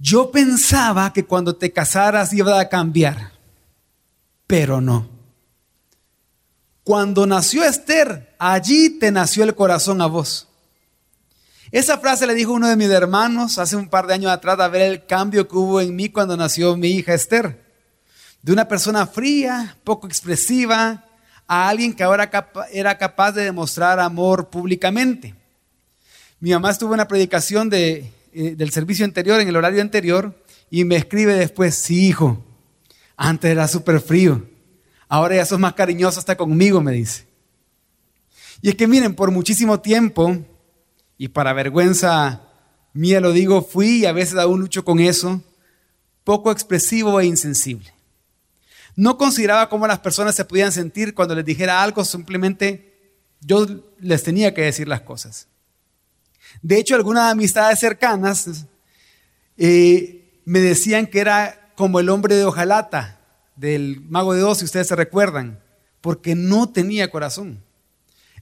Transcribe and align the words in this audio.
yo 0.00 0.30
pensaba 0.30 1.12
que 1.12 1.26
cuando 1.26 1.54
te 1.54 1.72
casaras 1.72 2.32
iba 2.32 2.58
a 2.58 2.68
cambiar, 2.70 3.32
pero 4.46 4.80
no. 4.80 5.06
Cuando 6.82 7.26
nació 7.26 7.64
Esther, 7.64 8.34
allí 8.38 8.98
te 8.98 9.12
nació 9.12 9.44
el 9.44 9.54
corazón 9.54 10.00
a 10.00 10.06
vos. 10.06 10.48
Esa 11.70 11.98
frase 11.98 12.26
le 12.26 12.34
dijo 12.34 12.52
uno 12.52 12.66
de 12.66 12.76
mis 12.76 12.88
hermanos 12.88 13.58
hace 13.58 13.76
un 13.76 13.90
par 13.90 14.06
de 14.06 14.14
años 14.14 14.32
atrás 14.32 14.58
a 14.58 14.68
ver 14.68 14.82
el 14.82 15.06
cambio 15.06 15.46
que 15.46 15.56
hubo 15.56 15.80
en 15.82 15.94
mí 15.94 16.08
cuando 16.08 16.34
nació 16.34 16.76
mi 16.76 16.88
hija 16.88 17.12
Esther. 17.12 17.62
De 18.42 18.52
una 18.52 18.66
persona 18.66 19.06
fría, 19.06 19.76
poco 19.84 20.06
expresiva, 20.08 21.04
a 21.46 21.68
alguien 21.68 21.92
que 21.92 22.02
ahora 22.02 22.30
era 22.72 22.96
capaz 22.96 23.32
de 23.32 23.44
demostrar 23.44 24.00
amor 24.00 24.48
públicamente. 24.48 25.34
Mi 26.40 26.52
mamá 26.52 26.70
estuvo 26.70 26.90
en 26.90 26.94
una 26.94 27.06
predicación 27.06 27.68
de, 27.68 28.10
eh, 28.32 28.54
del 28.56 28.70
servicio 28.70 29.04
anterior, 29.04 29.40
en 29.40 29.48
el 29.48 29.56
horario 29.56 29.80
anterior, 29.80 30.34
y 30.70 30.84
me 30.84 30.96
escribe 30.96 31.34
después, 31.34 31.74
sí, 31.74 32.08
hijo, 32.08 32.44
antes 33.16 33.50
era 33.50 33.68
súper 33.68 34.00
frío, 34.00 34.46
ahora 35.08 35.36
ya 35.36 35.44
sos 35.44 35.58
más 35.58 35.74
cariñoso 35.74 36.18
hasta 36.18 36.36
conmigo, 36.36 36.80
me 36.80 36.92
dice. 36.92 37.26
Y 38.62 38.68
es 38.68 38.74
que 38.74 38.86
miren, 38.86 39.14
por 39.14 39.30
muchísimo 39.30 39.80
tiempo 39.80 40.36
y 41.16 41.28
para 41.28 41.52
vergüenza 41.52 42.42
mía 42.92 43.20
lo 43.20 43.32
digo, 43.32 43.62
fui 43.62 43.98
y 43.98 44.06
a 44.06 44.12
veces 44.12 44.38
aún 44.38 44.60
lucho 44.60 44.84
con 44.84 45.00
eso, 45.00 45.42
poco 46.24 46.50
expresivo 46.50 47.20
e 47.20 47.26
insensible. 47.26 47.92
No 48.96 49.16
consideraba 49.16 49.68
cómo 49.68 49.86
las 49.86 50.00
personas 50.00 50.34
se 50.34 50.44
podían 50.44 50.72
sentir 50.72 51.14
cuando 51.14 51.34
les 51.34 51.44
dijera 51.44 51.82
algo, 51.82 52.04
simplemente 52.04 53.14
yo 53.40 53.66
les 53.98 54.22
tenía 54.22 54.52
que 54.52 54.62
decir 54.62 54.88
las 54.88 55.00
cosas. 55.00 55.48
De 56.62 56.78
hecho, 56.78 56.94
algunas 56.94 57.32
amistades 57.32 57.78
cercanas 57.78 58.66
eh, 59.56 60.40
me 60.44 60.60
decían 60.60 61.06
que 61.06 61.20
era 61.20 61.72
como 61.74 62.00
el 62.00 62.08
hombre 62.08 62.34
de 62.34 62.44
hojalata 62.44 63.20
del 63.56 64.02
mago 64.08 64.34
de 64.34 64.42
Oz, 64.42 64.58
si 64.58 64.64
ustedes 64.64 64.88
se 64.88 64.96
recuerdan, 64.96 65.60
porque 66.00 66.34
no 66.34 66.70
tenía 66.70 67.10
corazón. 67.10 67.62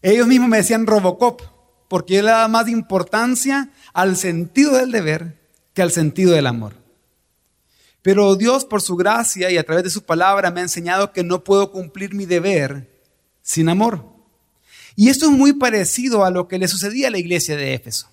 Ellos 0.02 0.26
mismos 0.26 0.48
me 0.48 0.58
decían 0.58 0.86
Robocop, 0.86 1.42
porque 1.88 2.18
él 2.18 2.26
le 2.26 2.30
daba 2.30 2.48
más 2.48 2.68
importancia 2.68 3.70
al 3.92 4.16
sentido 4.16 4.76
del 4.76 4.92
deber 4.92 5.38
que 5.74 5.82
al 5.82 5.90
sentido 5.90 6.32
del 6.32 6.46
amor. 6.46 6.74
Pero 8.02 8.36
Dios, 8.36 8.64
por 8.64 8.80
su 8.80 8.96
gracia 8.96 9.50
y 9.50 9.58
a 9.58 9.64
través 9.64 9.84
de 9.84 9.90
su 9.90 10.04
palabra, 10.04 10.50
me 10.50 10.60
ha 10.60 10.64
enseñado 10.64 11.12
que 11.12 11.24
no 11.24 11.42
puedo 11.42 11.72
cumplir 11.72 12.14
mi 12.14 12.26
deber 12.26 12.88
sin 13.42 13.68
amor. 13.68 14.17
Y 15.00 15.10
esto 15.10 15.26
es 15.26 15.30
muy 15.30 15.52
parecido 15.52 16.24
a 16.24 16.30
lo 16.32 16.48
que 16.48 16.58
le 16.58 16.66
sucedía 16.66 17.06
a 17.06 17.12
la 17.12 17.18
iglesia 17.18 17.56
de 17.56 17.72
Éfeso. 17.72 18.10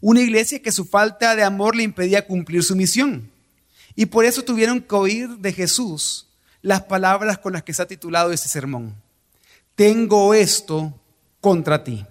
Una 0.00 0.20
iglesia 0.20 0.62
que 0.62 0.70
su 0.70 0.84
falta 0.84 1.34
de 1.34 1.42
amor 1.42 1.74
le 1.74 1.82
impedía 1.82 2.28
cumplir 2.28 2.62
su 2.62 2.76
misión. 2.76 3.28
Y 3.96 4.06
por 4.06 4.24
eso 4.24 4.44
tuvieron 4.44 4.80
que 4.80 4.94
oír 4.94 5.28
de 5.30 5.52
Jesús 5.52 6.28
las 6.62 6.82
palabras 6.82 7.38
con 7.38 7.54
las 7.54 7.64
que 7.64 7.74
se 7.74 7.82
ha 7.82 7.88
titulado 7.88 8.30
este 8.30 8.48
sermón. 8.48 8.94
Tengo 9.74 10.32
esto 10.32 10.94
contra 11.40 11.82
ti. 11.82 12.06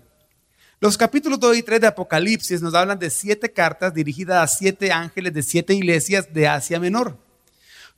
Los 0.81 0.97
capítulos 0.97 1.39
2 1.39 1.59
y 1.59 1.63
3 1.63 1.79
de 1.79 1.87
Apocalipsis 1.87 2.61
nos 2.61 2.73
hablan 2.73 2.99
de 2.99 3.09
siete 3.09 3.53
cartas 3.53 3.93
dirigidas 3.93 4.43
a 4.43 4.53
siete 4.53 4.91
ángeles 4.91 5.33
de 5.33 5.41
siete 5.41 5.73
iglesias 5.73 6.33
de 6.33 6.49
Asia 6.49 6.81
Menor. 6.81 7.17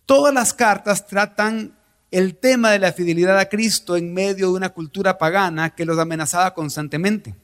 Todas 0.06 0.32
las 0.32 0.54
cartas 0.54 1.08
tratan 1.08 1.76
el 2.12 2.38
tema 2.38 2.72
de 2.72 2.80
la 2.80 2.92
fidelidad 2.92 3.38
a 3.38 3.50
Cristo 3.50 3.96
en 3.96 4.14
medio 4.14 4.48
de 4.48 4.54
una 4.54 4.70
cultura 4.70 5.18
pagana 5.18 5.70
que 5.72 5.86
los 5.86 6.00
amenazaba 6.00 6.54
constantemente. 6.54 7.36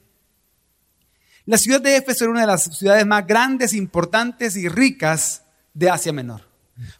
La 1.44 1.58
ciudad 1.58 1.80
de 1.80 1.96
Éfeso 1.96 2.24
era 2.24 2.32
una 2.32 2.40
de 2.40 2.48
las 2.48 2.64
ciudades 2.76 3.06
más 3.06 3.26
grandes, 3.26 3.72
importantes 3.72 4.56
y 4.56 4.68
ricas 4.68 5.42
de 5.74 5.88
Asia 5.88 6.12
Menor. 6.12 6.42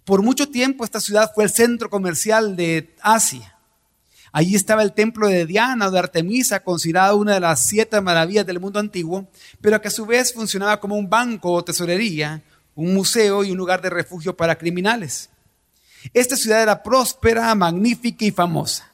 Por 0.04 0.22
mucho 0.22 0.48
tiempo 0.48 0.84
esta 0.84 1.00
ciudad 1.00 1.32
fue 1.34 1.44
el 1.44 1.50
centro 1.50 1.90
comercial 1.90 2.54
de 2.54 2.94
Asia. 3.02 3.56
Allí 4.30 4.54
estaba 4.54 4.82
el 4.82 4.92
templo 4.92 5.28
de 5.28 5.46
Diana 5.46 5.88
o 5.88 5.90
de 5.90 5.98
Artemisa, 5.98 6.62
considerado 6.62 7.16
una 7.16 7.34
de 7.34 7.40
las 7.40 7.66
siete 7.66 8.00
maravillas 8.00 8.46
del 8.46 8.60
mundo 8.60 8.78
antiguo, 8.78 9.28
pero 9.60 9.80
que 9.80 9.88
a 9.88 9.90
su 9.90 10.06
vez 10.06 10.32
funcionaba 10.32 10.78
como 10.78 10.96
un 10.96 11.08
banco 11.08 11.52
o 11.52 11.64
tesorería, 11.64 12.42
un 12.74 12.94
museo 12.94 13.42
y 13.42 13.50
un 13.50 13.56
lugar 13.56 13.80
de 13.80 13.90
refugio 13.90 14.36
para 14.36 14.56
criminales. 14.56 15.30
Esta 16.12 16.36
ciudad 16.36 16.62
era 16.62 16.82
próspera, 16.82 17.54
magnífica 17.54 18.24
y 18.24 18.30
famosa. 18.30 18.90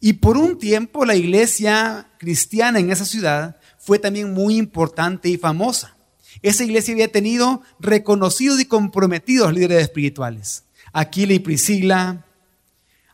Y 0.00 0.14
por 0.14 0.36
un 0.36 0.58
tiempo 0.58 1.04
la 1.04 1.16
iglesia 1.16 2.08
cristiana 2.18 2.78
en 2.78 2.90
esa 2.90 3.04
ciudad 3.04 3.56
fue 3.78 3.98
también 3.98 4.32
muy 4.32 4.56
importante 4.56 5.28
y 5.28 5.36
famosa. 5.36 5.96
Esa 6.42 6.64
iglesia 6.64 6.94
había 6.94 7.10
tenido 7.10 7.62
reconocidos 7.80 8.60
y 8.60 8.66
comprometidos 8.66 9.52
líderes 9.52 9.82
espirituales. 9.82 10.64
Aquila 10.92 11.32
y 11.32 11.38
Priscila, 11.40 12.24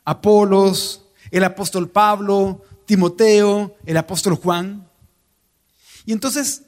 Apolos, 0.03 1.05
el 1.31 1.43
apóstol 1.43 1.89
Pablo, 1.89 2.63
Timoteo, 2.85 3.75
el 3.85 3.97
apóstol 3.97 4.35
Juan. 4.35 4.87
Y 6.05 6.13
entonces, 6.13 6.63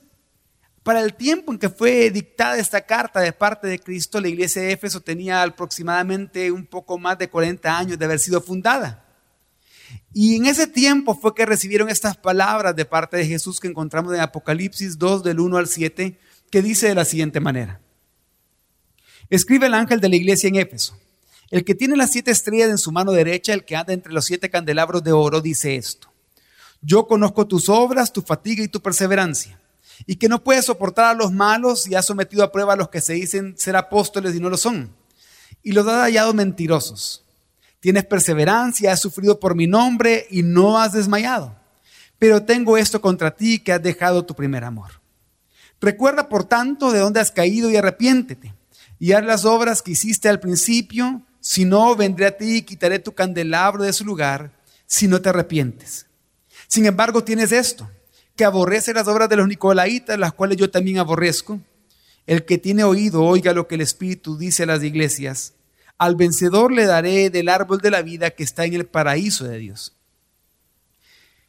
para 0.88 1.02
el 1.02 1.16
tiempo 1.16 1.52
en 1.52 1.60
que 1.60 1.68
fue 1.68 2.10
dictada 2.12 2.58
esta 2.58 2.80
carta 2.80 3.20
de 3.20 3.34
parte 3.34 3.68
de 3.68 3.78
Cristo, 3.78 4.22
la 4.22 4.30
iglesia 4.30 4.62
de 4.62 4.72
Éfeso 4.72 5.02
tenía 5.02 5.44
aproximadamente 5.44 6.50
un 6.50 6.66
poco 6.66 6.98
más 6.98 7.18
de 7.18 7.30
40 7.30 7.78
años 7.78 8.00
de 8.00 8.06
haber 8.06 8.20
sido 8.20 8.40
fundada. 8.40 9.04
Y 10.14 10.38
en 10.38 10.46
ese 10.46 10.66
tiempo 10.66 11.14
fue 11.14 11.36
que 11.36 11.46
recibieron 11.46 11.90
estas 11.90 12.16
palabras 12.16 12.74
de 12.74 12.86
parte 12.86 13.18
de 13.18 13.26
Jesús 13.26 13.60
que 13.60 13.68
encontramos 13.68 14.14
en 14.14 14.22
Apocalipsis 14.22 14.98
2 14.98 15.24
del 15.24 15.42
1 15.42 15.58
al 15.58 15.68
7, 15.68 16.18
que 16.50 16.62
dice 16.62 16.88
de 16.88 16.96
la 16.96 17.04
siguiente 17.04 17.42
manera. 17.42 17.82
Escribe 19.30 19.68
el 19.68 19.74
ángel 19.74 20.00
de 20.00 20.08
la 20.08 20.16
iglesia 20.16 20.48
en 20.48 20.56
Éfeso. 20.56 20.98
El 21.52 21.66
que 21.66 21.76
tiene 21.76 21.98
las 21.98 22.14
siete 22.14 22.32
estrellas 22.32 22.70
en 22.70 22.78
su 22.78 22.94
mano 22.94 23.12
derecha, 23.12 23.54
el 23.54 23.66
que 23.66 23.76
anda 23.76 23.92
entre 23.92 24.14
los 24.14 24.24
siete 24.24 24.50
candelabros 24.50 25.04
de 25.04 25.12
oro, 25.12 25.42
dice 25.42 25.76
esto. 25.76 26.14
Yo 26.82 27.08
conozco 27.08 27.46
tus 27.46 27.68
obras, 27.68 28.14
tu 28.14 28.22
fatiga 28.22 28.64
y 28.64 28.70
tu 28.70 28.82
perseverancia, 28.82 29.60
y 30.06 30.18
que 30.18 30.30
no 30.30 30.44
puedes 30.44 30.66
soportar 30.66 31.06
a 31.06 31.14
los 31.14 31.32
malos 31.32 31.88
y 31.88 31.96
has 31.96 32.06
sometido 32.06 32.44
a 32.44 32.52
prueba 32.52 32.74
a 32.74 32.76
los 32.76 32.90
que 32.90 33.02
se 33.02 33.14
dicen 33.14 33.56
ser 33.58 33.76
apóstoles 33.76 34.36
y 34.36 34.40
no 34.40 34.50
lo 34.50 34.58
son, 34.58 34.94
y 35.64 35.72
los 35.72 35.88
has 35.88 36.02
hallado 36.02 36.34
mentirosos. 36.34 37.24
Tienes 37.80 38.06
perseverancia, 38.06 38.92
has 38.92 39.02
sufrido 39.02 39.40
por 39.40 39.56
mi 39.56 39.68
nombre 39.68 40.28
y 40.30 40.44
no 40.44 40.80
has 40.80 40.94
desmayado. 40.94 41.56
Pero 42.20 42.44
tengo 42.44 42.78
esto 42.78 43.02
contra 43.02 43.36
ti 43.36 43.60
que 43.60 43.72
has 43.72 43.82
dejado 43.82 44.26
tu 44.26 44.36
primer 44.36 44.64
amor. 44.64 45.02
Recuerda, 45.80 46.28
por 46.28 46.44
tanto, 46.44 46.92
de 46.92 47.00
dónde 47.00 47.20
has 47.20 47.32
caído 47.32 47.70
y 47.70 47.76
arrepiéntete. 47.76 48.56
Y 49.00 49.12
haz 49.12 49.24
las 49.24 49.46
obras 49.46 49.84
que 49.84 49.92
hiciste 49.92 50.28
al 50.28 50.40
principio 50.40 51.22
si 51.48 51.64
no, 51.64 51.96
vendré 51.96 52.26
a 52.26 52.36
ti 52.36 52.58
y 52.58 52.62
quitaré 52.64 53.00
tu 53.00 53.14
candelabro 53.14 53.86
de 53.86 53.94
su 53.94 54.04
lugar 54.04 54.52
si 54.86 55.08
no 55.08 55.22
te 55.22 55.30
arrepientes. 55.30 56.06
Sin 56.68 56.86
embargo, 56.86 57.24
tienes 57.24 57.54
esto, 57.54 57.90
que 58.38 58.46
aborrece 58.46 58.94
las 58.94 59.08
obras 59.08 59.28
de 59.28 59.36
los 59.36 59.48
nicolaitas, 59.48 60.18
las 60.18 60.32
cuales 60.32 60.58
yo 60.58 60.70
también 60.70 61.00
aborrezco. 61.00 61.60
El 62.28 62.46
que 62.46 62.58
tiene 62.58 62.84
oído, 62.84 63.24
oiga 63.24 63.52
lo 63.52 63.68
que 63.68 63.76
el 63.76 63.82
Espíritu 63.82 64.38
dice 64.38 64.64
a 64.64 64.68
las 64.68 64.84
iglesias. 64.84 65.54
Al 65.98 66.16
vencedor 66.16 66.72
le 66.72 66.86
daré 66.86 67.32
del 67.32 67.50
árbol 67.50 67.80
de 67.80 67.90
la 67.90 68.04
vida 68.04 68.30
que 68.30 68.44
está 68.44 68.66
en 68.66 68.76
el 68.76 68.86
paraíso 68.86 69.46
de 69.46 69.58
Dios. 69.58 69.94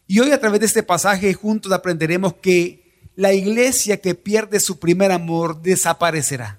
Y 0.07 0.21
hoy 0.21 0.33
a 0.33 0.41
través 0.41 0.61
de 0.61 0.67
este 0.67 0.83
pasaje 0.83 1.35
juntos 1.35 1.71
aprenderemos 1.71 2.35
que 2.35 3.11
la 3.15 3.35
iglesia 3.35 4.01
que 4.01 4.15
pierde 4.15 4.59
su 4.59 4.79
primer 4.79 5.13
amor 5.13 5.61
desaparecerá. 5.61 6.59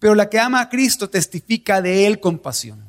Pero 0.00 0.16
la 0.16 0.28
que 0.28 0.40
ama 0.40 0.60
a 0.60 0.68
Cristo 0.68 1.08
testifica 1.08 1.80
de 1.80 2.06
Él 2.06 2.18
con 2.18 2.38
pasión. 2.38 2.84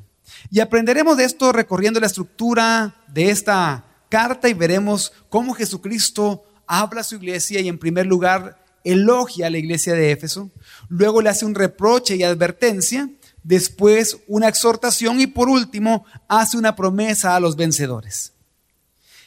Y 0.50 0.58
aprenderemos 0.58 1.16
de 1.16 1.24
esto 1.24 1.52
recorriendo 1.52 2.00
la 2.00 2.06
estructura 2.06 3.04
de 3.06 3.30
esta 3.30 3.84
carta 4.10 4.50
y 4.50 4.54
veremos 4.54 5.14
cómo 5.30 5.54
Jesucristo 5.54 6.44
habla 6.66 7.00
a 7.00 7.04
su 7.04 7.14
iglesia 7.14 7.60
y 7.60 7.68
en 7.68 7.78
primer 7.78 8.04
lugar 8.04 8.62
elogia 8.84 9.46
a 9.46 9.50
la 9.50 9.58
iglesia 9.58 9.94
de 9.94 10.10
Éfeso, 10.10 10.50
luego 10.88 11.22
le 11.22 11.30
hace 11.30 11.44
un 11.44 11.54
reproche 11.54 12.16
y 12.16 12.22
advertencia, 12.22 13.08
después 13.42 14.18
una 14.26 14.48
exhortación 14.48 15.20
y 15.20 15.26
por 15.26 15.48
último 15.48 16.04
hace 16.28 16.58
una 16.58 16.76
promesa 16.76 17.34
a 17.34 17.40
los 17.40 17.56
vencedores. 17.56 18.32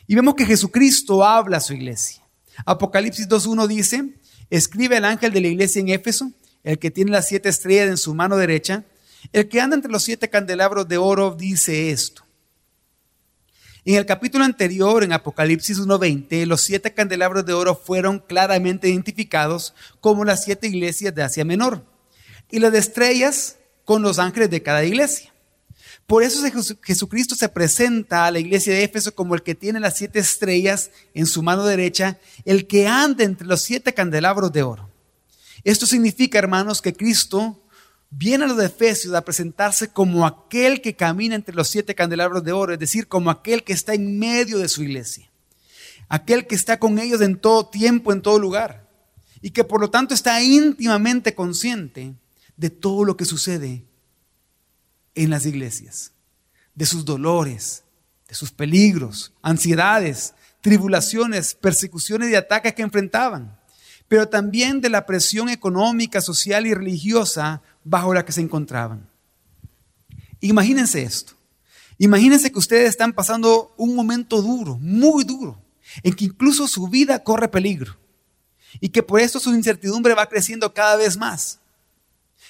Y 0.06 0.16
vemos 0.16 0.36
que 0.36 0.46
Jesucristo 0.46 1.24
habla 1.24 1.58
a 1.58 1.62
su 1.62 1.74
iglesia. 1.74 2.22
Apocalipsis 2.66 3.28
2.1 3.28 3.68
dice, 3.68 4.14
escribe 4.50 4.98
el 4.98 5.06
ángel 5.06 5.32
de 5.32 5.42
la 5.42 5.48
iglesia 5.48 5.80
en 5.80 5.90
Éfeso, 5.90 6.32
el 6.64 6.78
que 6.78 6.92
tiene 6.92 7.12
las 7.12 7.28
siete 7.28 7.50
estrellas 7.50 7.90
en 7.90 7.98
su 7.98 8.14
mano 8.14 8.38
derecha, 8.38 8.84
el 9.32 9.48
que 9.48 9.62
anda 9.62 9.76
entre 9.76 9.92
los 9.92 10.04
siete 10.04 10.30
candelabros 10.30 10.88
de 10.88 10.98
oro 10.98 11.36
dice 11.36 11.92
esto. 11.92 12.23
En 13.86 13.96
el 13.96 14.06
capítulo 14.06 14.46
anterior, 14.46 15.04
en 15.04 15.12
Apocalipsis 15.12 15.78
1.20, 15.78 16.46
los 16.46 16.62
siete 16.62 16.94
candelabros 16.94 17.46
de 17.46 17.52
oro 17.52 17.76
fueron 17.76 18.20
claramente 18.20 18.88
identificados 18.88 19.74
como 20.00 20.24
las 20.24 20.46
siete 20.46 20.68
iglesias 20.68 21.14
de 21.14 21.22
Asia 21.22 21.44
Menor 21.44 21.84
y 22.50 22.60
las 22.60 22.72
de 22.72 22.80
estrellas 22.80 23.58
con 23.84 24.02
los 24.02 24.20
ángeles 24.20 24.50
de 24.50 24.64
cada 24.64 24.86
iglesia. 24.86 25.34
Por 26.08 26.24
eso 26.24 26.42
Jesucristo 26.82 27.36
se 27.36 27.50
presenta 27.50 28.26
a 28.26 28.32
la 28.32 28.40
iglesia 28.40 28.74
de 28.74 28.86
Éfeso 28.86 29.14
como 29.14 29.36
el 29.36 29.44
que 29.44 29.54
tiene 29.54 29.82
las 29.82 29.98
siete 29.98 30.20
estrellas 30.20 30.90
en 31.14 31.26
su 31.26 31.44
mano 31.44 31.66
derecha, 31.66 32.20
el 32.46 32.68
que 32.68 32.88
anda 32.88 33.26
entre 33.26 33.48
los 33.48 33.62
siete 33.62 33.94
candelabros 33.94 34.54
de 34.54 34.64
oro. 34.64 34.90
Esto 35.66 35.86
significa, 35.86 36.40
hermanos, 36.40 36.82
que 36.82 36.94
Cristo 36.94 37.60
viene 38.16 38.44
a 38.44 38.48
los 38.48 38.58
de 38.58 38.68
Efesios 38.68 39.14
a 39.14 39.26
presentarse 39.26 39.90
como 39.90 40.26
aquel 40.26 40.82
que 40.82 40.96
camina 40.96 41.36
entre 41.36 41.56
los 41.56 41.68
siete 41.68 41.96
candelabros 41.96 42.44
de 42.44 42.52
oro, 42.52 42.74
es 42.74 42.80
decir, 42.80 43.08
como 43.08 43.30
aquel 43.30 43.64
que 43.64 43.74
está 43.74 43.94
en 43.94 44.20
medio 44.20 44.60
de 44.60 44.70
su 44.70 44.84
iglesia, 44.84 45.30
aquel 46.10 46.46
que 46.46 46.56
está 46.56 46.80
con 46.80 47.00
ellos 47.00 47.22
en 47.22 47.38
todo 47.38 47.68
tiempo, 47.68 48.14
en 48.14 48.22
todo 48.22 48.38
lugar, 48.38 48.88
y 49.42 49.52
que 49.52 49.64
por 49.64 49.82
lo 49.82 49.90
tanto 49.90 50.14
está 50.14 50.42
íntimamente 50.42 51.34
consciente 51.34 52.14
de 52.56 52.70
todo 52.70 53.04
lo 53.04 53.18
que 53.18 53.26
sucede 53.26 53.84
en 55.16 55.30
las 55.30 55.46
iglesias, 55.46 56.12
de 56.76 56.86
sus 56.86 57.06
dolores, 57.06 57.84
de 58.28 58.36
sus 58.36 58.52
peligros, 58.52 59.34
ansiedades, 59.42 60.34
tribulaciones, 60.62 61.56
persecuciones 61.56 62.30
y 62.30 62.36
ataques 62.36 62.74
que 62.74 62.84
enfrentaban, 62.84 63.60
pero 64.08 64.28
también 64.30 64.82
de 64.82 64.90
la 64.90 65.06
presión 65.06 65.50
económica, 65.50 66.22
social 66.22 66.66
y 66.66 66.74
religiosa 66.74 67.62
bajo 67.84 68.14
la 68.14 68.26
que 68.26 68.32
se 68.32 68.42
encontraban. 68.42 69.10
Imagínense 70.40 71.02
esto. 71.02 71.34
Imagínense 71.98 72.52
que 72.52 72.60
ustedes 72.60 72.90
están 72.90 73.14
pasando 73.14 73.74
un 73.78 73.96
momento 73.96 74.42
duro, 74.42 74.78
muy 74.80 75.24
duro, 75.24 75.62
en 76.02 76.14
que 76.14 76.26
incluso 76.26 76.68
su 76.68 76.88
vida 76.88 77.24
corre 77.24 77.48
peligro 77.48 77.98
y 78.80 78.90
que 78.90 79.04
por 79.04 79.20
eso 79.20 79.40
su 79.40 79.54
incertidumbre 79.54 80.14
va 80.14 80.28
creciendo 80.28 80.74
cada 80.74 80.96
vez 80.96 81.18
más. 81.18 81.60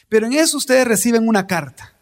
Pero 0.10 0.26
en 0.26 0.34
eso 0.34 0.58
ustedes 0.58 0.88
reciben 0.88 1.28
una 1.28 1.48
carta. 1.48 1.94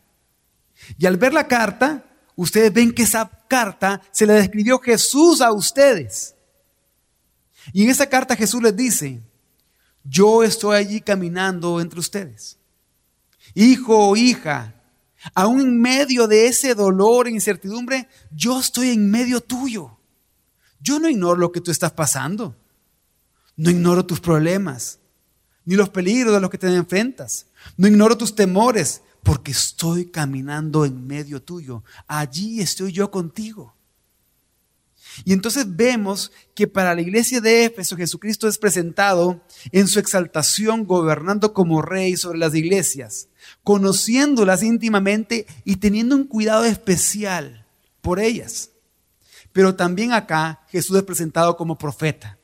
Y 0.97 1.05
al 1.05 1.17
ver 1.17 1.33
la 1.33 1.47
carta, 1.47 2.05
ustedes 2.35 2.71
ven 2.71 2.93
que 2.93 3.03
esa 3.03 3.29
carta 3.47 4.01
se 4.11 4.25
le 4.25 4.33
describió 4.33 4.79
Jesús 4.79 5.41
a 5.41 5.51
ustedes. 5.51 6.35
Y 7.73 7.83
en 7.83 7.89
esa 7.89 8.07
carta 8.07 8.35
Jesús 8.35 8.61
les 8.61 8.75
dice, 8.75 9.21
yo 10.03 10.43
estoy 10.43 10.75
allí 10.77 11.01
caminando 11.01 11.79
entre 11.79 11.99
ustedes. 11.99 12.57
Hijo 13.53 14.09
o 14.09 14.15
hija, 14.15 14.75
aún 15.33 15.61
en 15.61 15.81
medio 15.81 16.27
de 16.27 16.47
ese 16.47 16.75
dolor 16.75 17.27
e 17.27 17.31
incertidumbre, 17.31 18.07
yo 18.31 18.59
estoy 18.59 18.89
en 18.89 19.09
medio 19.09 19.41
tuyo. 19.41 19.97
Yo 20.79 20.99
no 20.99 21.09
ignoro 21.09 21.39
lo 21.39 21.51
que 21.51 21.61
tú 21.61 21.71
estás 21.71 21.91
pasando. 21.91 22.55
No 23.55 23.69
ignoro 23.69 24.05
tus 24.05 24.19
problemas, 24.19 24.99
ni 25.65 25.75
los 25.75 25.89
peligros 25.89 26.33
de 26.33 26.39
los 26.39 26.49
que 26.49 26.57
te 26.57 26.73
enfrentas. 26.73 27.47
No 27.77 27.87
ignoro 27.87 28.17
tus 28.17 28.33
temores, 28.33 29.01
porque 29.23 29.51
estoy 29.51 30.05
caminando 30.09 30.85
en 30.85 31.05
medio 31.05 31.41
tuyo. 31.41 31.83
Allí 32.07 32.61
estoy 32.61 32.91
yo 32.91 33.11
contigo. 33.11 33.75
Y 35.25 35.33
entonces 35.33 35.65
vemos 35.67 36.31
que 36.55 36.67
para 36.67 36.95
la 36.95 37.01
iglesia 37.01 37.41
de 37.41 37.65
Éfeso 37.65 37.95
Jesucristo 37.95 38.47
es 38.47 38.57
presentado 38.57 39.41
en 39.71 39.87
su 39.87 39.99
exaltación 39.99 40.85
gobernando 40.85 41.53
como 41.53 41.81
rey 41.81 42.17
sobre 42.17 42.39
las 42.39 42.55
iglesias, 42.55 43.27
conociéndolas 43.63 44.63
íntimamente 44.63 45.45
y 45.65 45.77
teniendo 45.77 46.15
un 46.15 46.25
cuidado 46.25 46.65
especial 46.65 47.65
por 48.01 48.19
ellas. 48.19 48.71
Pero 49.51 49.75
también 49.75 50.13
acá 50.13 50.61
Jesús 50.69 50.97
es 50.97 51.03
presentado 51.03 51.57
como 51.57 51.77
profeta. 51.77 52.37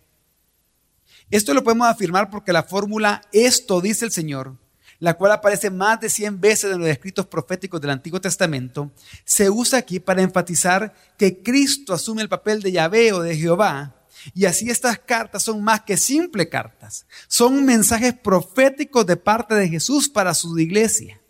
Esto 1.30 1.54
lo 1.54 1.64
podemos 1.64 1.88
afirmar 1.88 2.30
porque 2.30 2.54
la 2.54 2.64
fórmula 2.64 3.22
esto 3.32 3.82
dice 3.82 4.06
el 4.06 4.12
Señor 4.12 4.56
la 5.00 5.14
cual 5.14 5.32
aparece 5.32 5.70
más 5.70 6.00
de 6.00 6.10
100 6.10 6.42
veces 6.42 6.72
en 6.72 6.80
los 6.80 6.90
escritos 6.90 7.28
proféticos 7.28 7.80
del 7.80 7.92
Antiguo 7.92 8.20
Testamento, 8.20 8.92
se 9.26 9.50
usa 9.50 9.80
aquí 9.80 10.00
para 10.00 10.22
enfatizar 10.22 10.94
que 11.18 11.42
Cristo 11.44 11.94
asume 11.94 12.22
el 12.22 12.30
papel 12.30 12.62
de 12.62 12.72
Yahvé 12.72 13.14
o 13.14 13.22
de 13.22 13.36
Jehová. 13.36 13.94
Y 14.34 14.46
así 14.46 14.70
estas 14.70 14.98
cartas 15.00 15.44
son 15.44 15.64
más 15.64 15.82
que 15.82 15.96
simples 15.96 16.48
cartas, 16.48 17.06
son 17.28 17.64
mensajes 17.64 18.14
proféticos 18.14 19.06
de 19.06 19.16
parte 19.16 19.56
de 19.56 19.70
Jesús 19.70 20.10
para 20.10 20.34
su 20.34 20.58
iglesia. 20.58 21.22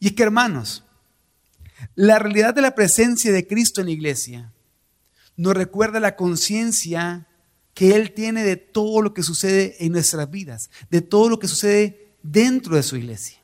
Y 0.00 0.08
es 0.08 0.12
que 0.14 0.22
hermanos, 0.22 0.84
la 1.94 2.18
realidad 2.18 2.54
de 2.54 2.62
la 2.62 2.74
presencia 2.74 3.30
de 3.30 3.46
Cristo 3.46 3.80
en 3.80 3.88
la 3.88 3.92
iglesia 3.92 4.52
nos 5.36 5.54
recuerda 5.54 6.00
la 6.00 6.16
conciencia 6.16 7.28
que 7.78 7.94
Él 7.94 8.12
tiene 8.12 8.42
de 8.42 8.56
todo 8.56 9.02
lo 9.02 9.14
que 9.14 9.22
sucede 9.22 9.76
en 9.78 9.92
nuestras 9.92 10.28
vidas, 10.28 10.68
de 10.90 11.00
todo 11.00 11.28
lo 11.28 11.38
que 11.38 11.46
sucede 11.46 12.12
dentro 12.24 12.74
de 12.74 12.82
su 12.82 12.96
iglesia. 12.96 13.38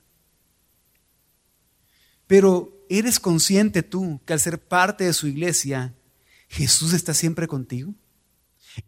Pero 2.26 2.84
¿eres 2.88 3.20
consciente 3.20 3.84
tú 3.84 4.20
que 4.26 4.32
al 4.32 4.40
ser 4.40 4.58
parte 4.58 5.04
de 5.04 5.12
su 5.12 5.28
iglesia, 5.28 5.94
Jesús 6.48 6.94
está 6.94 7.14
siempre 7.14 7.46
contigo? 7.46 7.94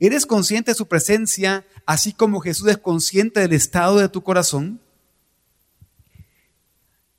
¿Eres 0.00 0.26
consciente 0.26 0.72
de 0.72 0.74
su 0.74 0.88
presencia, 0.88 1.64
así 1.86 2.12
como 2.12 2.40
Jesús 2.40 2.66
es 2.66 2.78
consciente 2.78 3.38
del 3.38 3.52
estado 3.52 3.98
de 3.98 4.08
tu 4.08 4.24
corazón? 4.24 4.80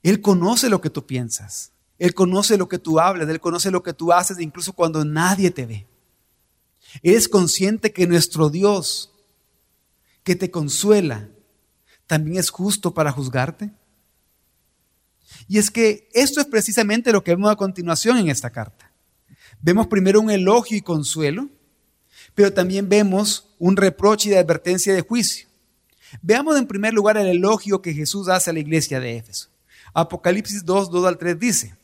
Él 0.04 0.20
conoce 0.20 0.68
lo 0.68 0.82
que 0.82 0.90
tú 0.90 1.06
piensas, 1.06 1.72
Él 1.98 2.14
conoce 2.14 2.58
lo 2.58 2.68
que 2.68 2.78
tú 2.78 3.00
hablas, 3.00 3.30
Él 3.30 3.40
conoce 3.40 3.72
lo 3.72 3.84
que 3.84 3.94
tú 3.94 4.12
haces, 4.12 4.38
incluso 4.42 4.74
cuando 4.74 5.06
nadie 5.06 5.50
te 5.50 5.66
ve. 5.66 5.87
¿Eres 7.02 7.28
consciente 7.28 7.92
que 7.92 8.08
nuestro 8.08 8.50
Dios, 8.50 9.12
que 10.24 10.36
te 10.36 10.52
consuela, 10.52 11.30
también 12.06 12.38
es 12.38 12.50
justo 12.50 12.94
para 12.94 13.12
juzgarte? 13.12 13.72
Y 15.48 15.58
es 15.58 15.70
que 15.70 16.10
esto 16.14 16.40
es 16.40 16.48
precisamente 16.48 17.12
lo 17.12 17.24
que 17.24 17.32
vemos 17.32 17.52
a 17.52 17.56
continuación 17.56 18.18
en 18.18 18.30
esta 18.30 18.50
carta. 18.50 18.92
Vemos 19.62 19.88
primero 19.88 20.22
un 20.22 20.30
elogio 20.30 20.78
y 20.78 20.82
consuelo, 20.82 21.50
pero 22.36 22.54
también 22.54 22.88
vemos 22.88 23.50
un 23.60 23.76
reproche 23.76 24.30
y 24.30 24.32
de 24.32 24.40
advertencia 24.40 24.94
de 24.94 25.02
juicio. 25.02 25.48
Veamos 26.22 26.58
en 26.58 26.68
primer 26.68 26.94
lugar 26.94 27.18
el 27.18 27.28
elogio 27.28 27.82
que 27.82 27.94
Jesús 27.94 28.30
hace 28.30 28.50
a 28.50 28.54
la 28.54 28.60
iglesia 28.60 29.00
de 29.00 29.18
Éfeso. 29.18 29.50
Apocalipsis 29.94 30.64
2, 30.64 30.92
2 30.92 31.06
al 31.06 31.18
3 31.18 31.40
dice, 31.40 31.76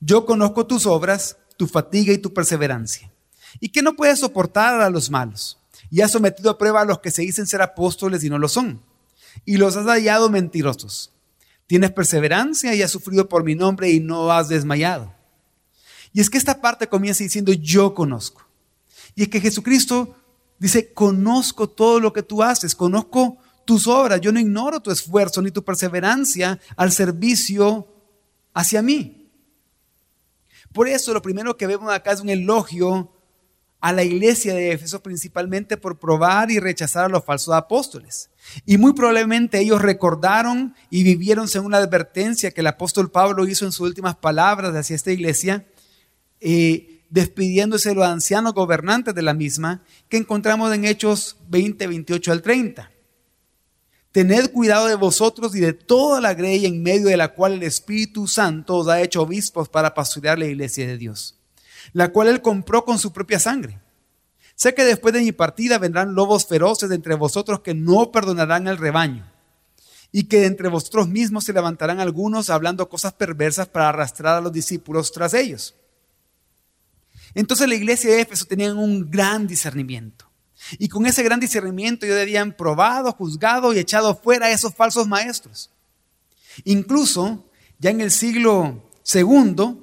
yo 0.00 0.26
conozco 0.26 0.66
tus 0.66 0.86
obras, 0.86 1.36
tu 1.56 1.66
fatiga 1.66 2.12
y 2.12 2.18
tu 2.18 2.32
perseverancia 2.32 3.13
y 3.60 3.68
que 3.68 3.82
no 3.82 3.94
puede 3.94 4.16
soportar 4.16 4.80
a 4.80 4.90
los 4.90 5.10
malos. 5.10 5.58
Y 5.90 6.00
ha 6.00 6.08
sometido 6.08 6.50
a 6.50 6.58
prueba 6.58 6.80
a 6.80 6.84
los 6.84 6.98
que 6.98 7.10
se 7.10 7.22
dicen 7.22 7.46
ser 7.46 7.62
apóstoles 7.62 8.24
y 8.24 8.30
no 8.30 8.38
lo 8.38 8.48
son. 8.48 8.80
Y 9.44 9.56
los 9.56 9.76
has 9.76 9.86
hallado 9.86 10.30
mentirosos. 10.30 11.12
Tienes 11.66 11.92
perseverancia 11.92 12.74
y 12.74 12.82
has 12.82 12.90
sufrido 12.90 13.28
por 13.28 13.44
mi 13.44 13.54
nombre 13.54 13.90
y 13.90 14.00
no 14.00 14.30
has 14.30 14.48
desmayado. 14.48 15.14
Y 16.12 16.20
es 16.20 16.30
que 16.30 16.38
esta 16.38 16.60
parte 16.60 16.88
comienza 16.88 17.24
diciendo 17.24 17.52
yo 17.52 17.94
conozco. 17.94 18.46
Y 19.14 19.22
es 19.22 19.28
que 19.28 19.40
Jesucristo 19.40 20.16
dice, 20.58 20.92
conozco 20.92 21.68
todo 21.68 22.00
lo 22.00 22.12
que 22.12 22.22
tú 22.22 22.42
haces, 22.42 22.74
conozco 22.74 23.38
tus 23.64 23.86
obras, 23.86 24.20
yo 24.20 24.30
no 24.30 24.40
ignoro 24.40 24.80
tu 24.80 24.90
esfuerzo 24.90 25.40
ni 25.40 25.50
tu 25.50 25.64
perseverancia 25.64 26.60
al 26.76 26.92
servicio 26.92 27.88
hacia 28.52 28.82
mí. 28.82 29.30
Por 30.72 30.88
eso 30.88 31.12
lo 31.12 31.22
primero 31.22 31.56
que 31.56 31.66
vemos 31.66 31.92
acá 31.92 32.12
es 32.12 32.20
un 32.20 32.28
elogio 32.28 33.13
a 33.84 33.92
la 33.92 34.02
iglesia 34.02 34.54
de 34.54 34.72
Éfeso 34.72 35.02
principalmente 35.02 35.76
por 35.76 35.98
probar 35.98 36.50
y 36.50 36.58
rechazar 36.58 37.04
a 37.04 37.08
los 37.10 37.22
falsos 37.22 37.52
apóstoles. 37.52 38.30
Y 38.64 38.78
muy 38.78 38.94
probablemente 38.94 39.60
ellos 39.60 39.82
recordaron 39.82 40.74
y 40.88 41.02
vivieron 41.02 41.48
según 41.48 41.72
la 41.72 41.78
advertencia 41.78 42.50
que 42.50 42.62
el 42.62 42.66
apóstol 42.66 43.10
Pablo 43.10 43.46
hizo 43.46 43.66
en 43.66 43.72
sus 43.72 43.86
últimas 43.86 44.16
palabras 44.16 44.74
hacia 44.74 44.96
esta 44.96 45.12
iglesia, 45.12 45.66
eh, 46.40 47.02
despidiéndose 47.10 47.90
de 47.90 47.96
los 47.96 48.06
ancianos 48.06 48.54
gobernantes 48.54 49.14
de 49.14 49.20
la 49.20 49.34
misma, 49.34 49.84
que 50.08 50.16
encontramos 50.16 50.72
en 50.72 50.86
Hechos 50.86 51.36
20, 51.50 51.86
28 51.86 52.32
al 52.32 52.40
30. 52.40 52.90
Tened 54.12 54.50
cuidado 54.50 54.86
de 54.86 54.94
vosotros 54.94 55.54
y 55.54 55.60
de 55.60 55.74
toda 55.74 56.22
la 56.22 56.32
grey 56.32 56.64
en 56.64 56.82
medio 56.82 57.08
de 57.08 57.18
la 57.18 57.34
cual 57.34 57.52
el 57.52 57.62
Espíritu 57.62 58.28
Santo 58.28 58.76
os 58.76 58.88
ha 58.88 59.02
hecho 59.02 59.20
obispos 59.20 59.68
para 59.68 59.92
pastorear 59.92 60.38
la 60.38 60.46
iglesia 60.46 60.86
de 60.86 60.96
Dios 60.96 61.38
la 61.92 62.08
cual 62.08 62.28
él 62.28 62.42
compró 62.42 62.84
con 62.84 62.98
su 62.98 63.12
propia 63.12 63.38
sangre. 63.38 63.80
Sé 64.54 64.74
que 64.74 64.84
después 64.84 65.12
de 65.12 65.20
mi 65.20 65.32
partida 65.32 65.78
vendrán 65.78 66.14
lobos 66.14 66.46
feroces 66.46 66.88
de 66.88 66.94
entre 66.94 67.14
vosotros 67.14 67.60
que 67.60 67.74
no 67.74 68.12
perdonarán 68.12 68.68
al 68.68 68.78
rebaño, 68.78 69.30
y 70.12 70.24
que 70.24 70.46
entre 70.46 70.68
vosotros 70.68 71.08
mismos 71.08 71.44
se 71.44 71.52
levantarán 71.52 71.98
algunos 71.98 72.48
hablando 72.48 72.88
cosas 72.88 73.14
perversas 73.14 73.66
para 73.66 73.88
arrastrar 73.88 74.36
a 74.36 74.40
los 74.40 74.52
discípulos 74.52 75.10
tras 75.10 75.34
ellos. 75.34 75.74
Entonces 77.34 77.68
la 77.68 77.74
iglesia 77.74 78.10
de 78.10 78.20
Éfeso 78.20 78.44
tenía 78.44 78.72
un 78.72 79.10
gran 79.10 79.48
discernimiento. 79.48 80.30
Y 80.78 80.88
con 80.88 81.04
ese 81.04 81.24
gran 81.24 81.40
discernimiento 81.40 82.06
ellos 82.06 82.20
habían 82.20 82.56
probado, 82.56 83.10
juzgado 83.12 83.72
y 83.72 83.78
echado 83.78 84.14
fuera 84.14 84.46
a 84.46 84.50
esos 84.52 84.72
falsos 84.72 85.08
maestros. 85.08 85.70
Incluso 86.62 87.44
ya 87.80 87.90
en 87.90 88.00
el 88.00 88.12
siglo 88.12 88.88
segundo, 89.02 89.80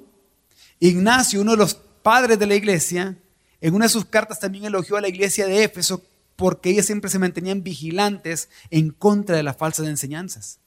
Ignacio, 0.80 1.42
uno 1.42 1.52
de 1.52 1.58
los 1.58 1.78
padres 2.02 2.38
de 2.38 2.46
la 2.46 2.54
iglesia, 2.54 3.16
en 3.60 3.74
una 3.74 3.86
de 3.86 3.90
sus 3.90 4.04
cartas 4.04 4.40
también 4.40 4.64
elogió 4.64 4.96
a 4.96 5.00
la 5.00 5.08
iglesia 5.08 5.46
de 5.46 5.64
Éfeso 5.64 6.02
porque 6.36 6.70
ellas 6.70 6.86
siempre 6.86 7.10
se 7.10 7.18
mantenían 7.18 7.62
vigilantes 7.62 8.48
en 8.70 8.90
contra 8.90 9.36
de 9.36 9.42
las 9.42 9.56
falsas 9.56 9.86
enseñanzas. 9.86 10.58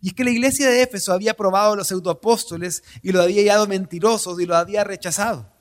Y 0.00 0.08
es 0.08 0.14
que 0.14 0.24
la 0.24 0.30
iglesia 0.30 0.68
de 0.68 0.82
Éfeso 0.82 1.12
había 1.12 1.34
probado 1.34 1.72
a 1.72 1.76
los 1.76 1.88
pseudoapóstoles 1.88 2.82
y 3.02 3.12
los 3.12 3.22
había 3.22 3.42
hallado 3.42 3.66
mentirosos 3.66 4.40
y 4.40 4.46
los 4.46 4.56
había 4.56 4.84
rechazado. 4.84 5.52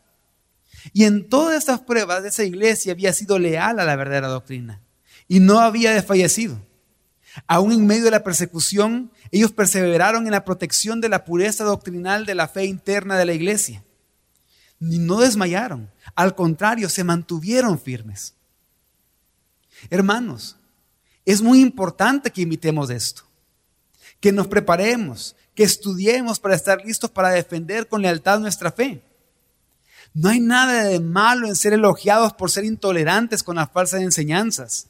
Y 0.94 1.06
en 1.06 1.30
todas 1.30 1.58
estas 1.58 1.80
pruebas 1.80 2.24
esa 2.24 2.44
iglesia 2.44 2.94
había 2.94 3.14
sido 3.14 3.40
leal 3.40 3.80
a 3.80 3.86
la 3.86 3.96
verdadera 3.96 4.28
doctrina. 4.28 4.82
y 5.28 5.40
no 5.40 5.60
había 5.60 5.92
desfallecido. 5.92 6.62
Aún 7.48 7.72
en 7.72 7.88
medio 7.88 8.04
de 8.04 8.12
la 8.12 8.24
persecución, 8.24 9.12
ellos 9.32 9.52
perseveraron 9.52 10.26
en 10.28 10.32
la 10.32 10.46
protección 10.46 11.02
de 11.02 11.10
la 11.10 11.26
pureza 11.26 11.64
doctrinal 11.64 12.28
de 12.28 12.36
la 12.36 12.48
fe 12.48 12.66
interna 12.66 13.18
de 13.18 13.26
la 13.26 13.34
iglesia. 13.34 13.84
Ni 14.86 15.00
no 15.00 15.18
desmayaron, 15.18 15.90
al 16.14 16.36
contrario, 16.36 16.90
se 16.90 17.04
mantuvieron 17.04 17.80
firmes. 17.80 18.36
Hermanos, 19.90 20.58
es 21.26 21.42
muy 21.42 21.60
importante 21.60 22.30
que 22.30 22.44
imitemos 22.44 22.92
esto, 22.92 23.24
que 24.20 24.32
nos 24.32 24.46
preparemos, 24.46 25.36
que 25.56 25.64
estudiemos 25.64 26.40
para 26.40 26.54
estar 26.54 26.86
listos 26.86 27.10
para 27.10 27.32
defender 27.32 27.88
con 27.88 28.04
lealtad 28.04 28.40
nuestra 28.40 28.72
fe. 28.72 29.02
No 30.14 30.30
hay 30.30 30.40
nada 30.40 30.84
de 30.84 31.00
malo 31.00 31.48
en 31.48 31.56
ser 31.56 31.74
elogiados 31.74 32.34
por 32.34 32.52
ser 32.52 32.64
intolerantes 32.64 33.42
con 33.42 33.56
las 33.56 33.72
falsas 33.72 34.02
enseñanzas, 34.02 34.86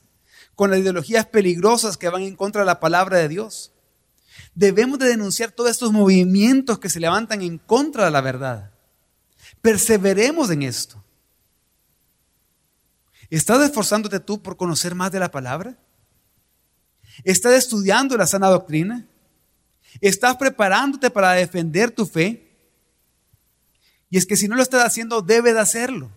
con 0.55 0.71
las 0.71 0.79
ideologías 0.79 1.25
peligrosas 1.25 1.95
que 1.95 2.09
van 2.09 2.23
en 2.23 2.35
contra 2.35 2.63
de 2.63 2.65
la 2.65 2.81
palabra 2.81 3.19
de 3.19 3.29
Dios. 3.29 3.71
Debemos 4.55 4.99
de 4.99 5.07
denunciar 5.07 5.51
todos 5.51 5.71
estos 5.71 5.93
movimientos 5.93 6.79
que 6.79 6.89
se 6.89 6.99
levantan 6.99 7.41
en 7.41 7.59
contra 7.59 8.03
de 8.03 8.11
la 8.11 8.19
verdad. 8.19 8.75
Perseveremos 9.65 10.51
en 10.51 10.62
esto. 10.62 11.03
¿Estás 13.31 13.67
esforzándote 13.67 14.19
tú 14.19 14.39
por 14.39 14.57
conocer 14.57 14.93
más 14.93 15.12
de 15.12 15.19
la 15.19 15.31
palabra? 15.31 15.75
¿Estás 17.24 17.53
estudiando 17.53 18.15
la 18.15 18.27
sana 18.27 18.48
doctrina? 18.50 19.07
¿Estás 20.01 20.36
preparándote 20.38 21.10
para 21.10 21.31
defender 21.31 21.89
tu 21.89 22.05
fe? 22.05 22.48
Y 24.12 24.19
es 24.19 24.27
que 24.27 24.38
si 24.38 24.48
no 24.48 24.55
lo 24.55 24.62
estás 24.62 24.86
haciendo, 24.86 25.24
debe 25.24 25.51
de 25.51 25.62
hacerlo. 25.62 26.12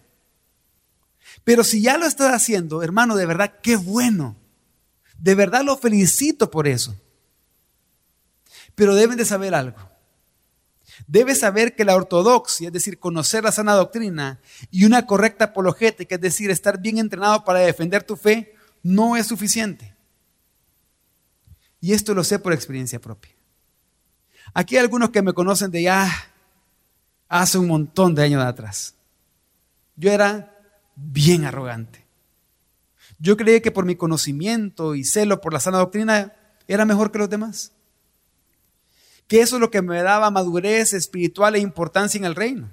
Pero 1.43 1.65
si 1.65 1.81
ya 1.81 1.97
lo 1.97 2.05
estás 2.05 2.35
haciendo, 2.35 2.83
hermano, 2.83 3.17
de 3.17 3.25
verdad, 3.25 3.61
qué 3.63 3.77
bueno. 3.77 4.37
De 5.17 5.35
verdad 5.35 5.63
lo 5.65 5.79
felicito 5.79 6.51
por 6.51 6.69
eso. 6.69 6.95
Pero 8.75 8.95
deben 8.95 9.17
de 9.17 9.25
saber 9.25 9.55
algo. 9.55 9.88
Debes 11.07 11.41
saber 11.41 11.75
que 11.75 11.85
la 11.85 11.95
ortodoxia, 11.95 12.69
es 12.69 12.73
decir, 12.73 12.99
conocer 12.99 13.45
la 13.45 13.53
sana 13.53 13.75
doctrina 13.75 14.41
y 14.71 14.85
una 14.85 15.07
correcta 15.07 15.47
apologética, 15.47 16.17
es 16.17 16.21
decir, 16.21 16.51
estar 16.51 16.81
bien 16.81 16.99
entrenado 16.99 17.45
para 17.45 17.61
defender 17.61 18.03
tu 18.03 18.17
fe, 18.17 18.55
no 18.83 19.17
es 19.17 19.27
suficiente. 19.27 19.95
Y 21.81 21.93
esto 21.93 22.15
lo 22.15 22.25
sé 22.25 22.39
por 22.39 22.53
experiencia 22.53 23.01
propia. 23.01 23.33
Aquí 24.55 24.77
hay 24.77 24.83
algunos 24.83 25.11
que 25.11 25.23
me 25.23 25.33
conocen 25.33 25.71
de 25.71 25.83
ya 25.83 26.11
hace 27.29 27.59
un 27.59 27.69
montón 27.69 28.15
de 28.15 28.23
años 28.23 28.43
atrás. 28.43 28.95
Yo 29.97 30.11
era 30.11 30.59
bien 30.97 31.45
arrogante. 31.45 32.05
Yo 33.19 33.37
creía 33.37 33.61
que 33.61 33.71
por 33.71 33.85
mi 33.85 33.97
conocimiento 33.97 34.95
y 34.95 35.05
celo 35.05 35.41
por 35.41 35.53
la 35.53 35.61
sana 35.61 35.79
doctrina 35.79 36.33
era 36.67 36.85
mejor 36.85 37.11
que 37.11 37.19
los 37.19 37.31
demás. 37.31 37.73
Que 39.29 39.41
eso 39.41 39.57
es 39.57 39.61
lo 39.61 39.71
que 39.71 39.83
me 39.83 40.03
daba 40.03 40.31
madurez 40.31 40.93
espiritual 40.93 41.55
e 41.55 41.61
importancia 41.61 42.19
en 42.19 42.25
el 42.25 42.35
reino. 42.35 42.71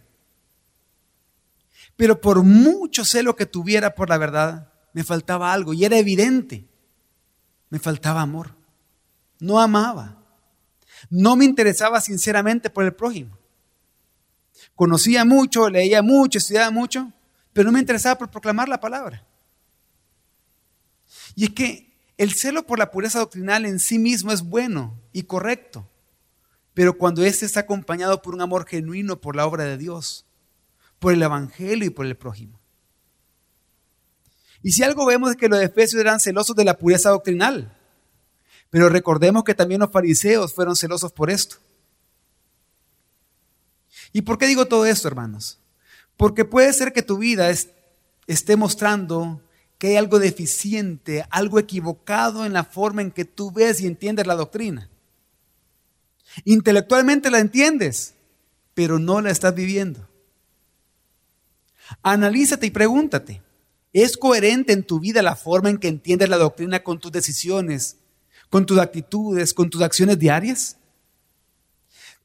Pero 1.95 2.19
por 2.19 2.43
mucho 2.43 3.05
celo 3.05 3.35
que 3.35 3.45
tuviera 3.45 3.93
por 3.93 4.09
la 4.09 4.17
verdad, 4.17 4.73
me 4.93 5.03
faltaba 5.03 5.53
algo 5.53 5.73
y 5.73 5.85
era 5.85 5.97
evidente. 5.97 6.65
Me 7.69 7.79
faltaba 7.79 8.21
amor. 8.21 8.55
No 9.39 9.59
amaba. 9.59 10.17
No 11.09 11.35
me 11.35 11.45
interesaba 11.45 12.01
sinceramente 12.01 12.69
por 12.69 12.85
el 12.85 12.93
prójimo. 12.93 13.37
Conocía 14.75 15.25
mucho, 15.25 15.69
leía 15.69 16.01
mucho, 16.01 16.37
estudiaba 16.37 16.71
mucho, 16.71 17.11
pero 17.53 17.67
no 17.67 17.73
me 17.73 17.79
interesaba 17.79 18.17
por 18.17 18.31
proclamar 18.31 18.67
la 18.67 18.79
palabra. 18.79 19.25
Y 21.35 21.45
es 21.45 21.49
que 21.51 21.93
el 22.17 22.33
celo 22.33 22.65
por 22.65 22.79
la 22.79 22.91
pureza 22.91 23.19
doctrinal 23.19 23.65
en 23.65 23.79
sí 23.79 23.99
mismo 23.99 24.31
es 24.31 24.41
bueno 24.41 24.99
y 25.11 25.23
correcto, 25.23 25.89
pero 26.75 26.97
cuando 26.97 27.23
éste 27.23 27.45
está 27.45 27.61
acompañado 27.61 28.21
por 28.21 28.35
un 28.35 28.41
amor 28.41 28.67
genuino 28.67 29.19
por 29.19 29.35
la 29.35 29.47
obra 29.47 29.63
de 29.63 29.77
Dios, 29.77 30.25
por 30.99 31.13
el 31.13 31.23
Evangelio 31.23 31.87
y 31.87 31.89
por 31.89 32.05
el 32.05 32.17
prójimo. 32.17 32.59
Y 34.61 34.73
si 34.73 34.83
algo 34.83 35.05
vemos 35.05 35.31
es 35.31 35.37
que 35.37 35.47
los 35.47 35.61
efesios 35.61 36.01
eran 36.01 36.19
celosos 36.19 36.53
de 36.53 36.65
la 36.65 36.77
pureza 36.77 37.11
doctrinal, 37.11 37.75
pero 38.69 38.89
recordemos 38.89 39.45
que 39.45 39.55
también 39.55 39.79
los 39.79 39.91
fariseos 39.91 40.53
fueron 40.53 40.75
celosos 40.75 41.13
por 41.13 41.29
esto. 41.29 41.55
¿Y 44.11 44.23
por 44.23 44.37
qué 44.37 44.45
digo 44.45 44.65
todo 44.65 44.85
esto, 44.85 45.07
hermanos? 45.07 45.59
Porque 46.17 46.43
puede 46.43 46.73
ser 46.73 46.91
que 46.91 47.03
tu 47.03 47.17
vida 47.17 47.49
esté 48.27 48.57
mostrando 48.57 49.41
que 49.77 49.87
hay 49.87 49.95
algo 49.95 50.19
deficiente, 50.19 51.25
algo 51.29 51.57
equivocado 51.57 52.45
en 52.45 52.51
la 52.51 52.65
forma 52.65 53.01
en 53.01 53.11
que 53.11 53.23
tú 53.23 53.49
ves 53.49 53.79
y 53.79 53.87
entiendes 53.87 54.27
la 54.27 54.35
doctrina. 54.35 54.89
Intelectualmente 56.43 57.31
la 57.31 57.39
entiendes, 57.39 58.15
pero 58.73 58.99
no 58.99 59.21
la 59.21 59.31
estás 59.31 59.55
viviendo. 59.55 60.07
Analízate 62.01 62.65
y 62.65 62.71
pregúntate, 62.71 63.41
¿es 63.93 64.17
coherente 64.17 64.73
en 64.73 64.83
tu 64.83 64.99
vida 64.99 65.21
la 65.21 65.35
forma 65.35 65.69
en 65.69 65.77
que 65.77 65.87
entiendes 65.87 66.29
la 66.29 66.37
doctrina 66.37 66.83
con 66.83 66.99
tus 66.99 67.11
decisiones, 67.11 67.97
con 68.49 68.65
tus 68.65 68.79
actitudes, 68.79 69.53
con 69.53 69.69
tus 69.69 69.81
acciones 69.81 70.19
diarias? 70.19 70.77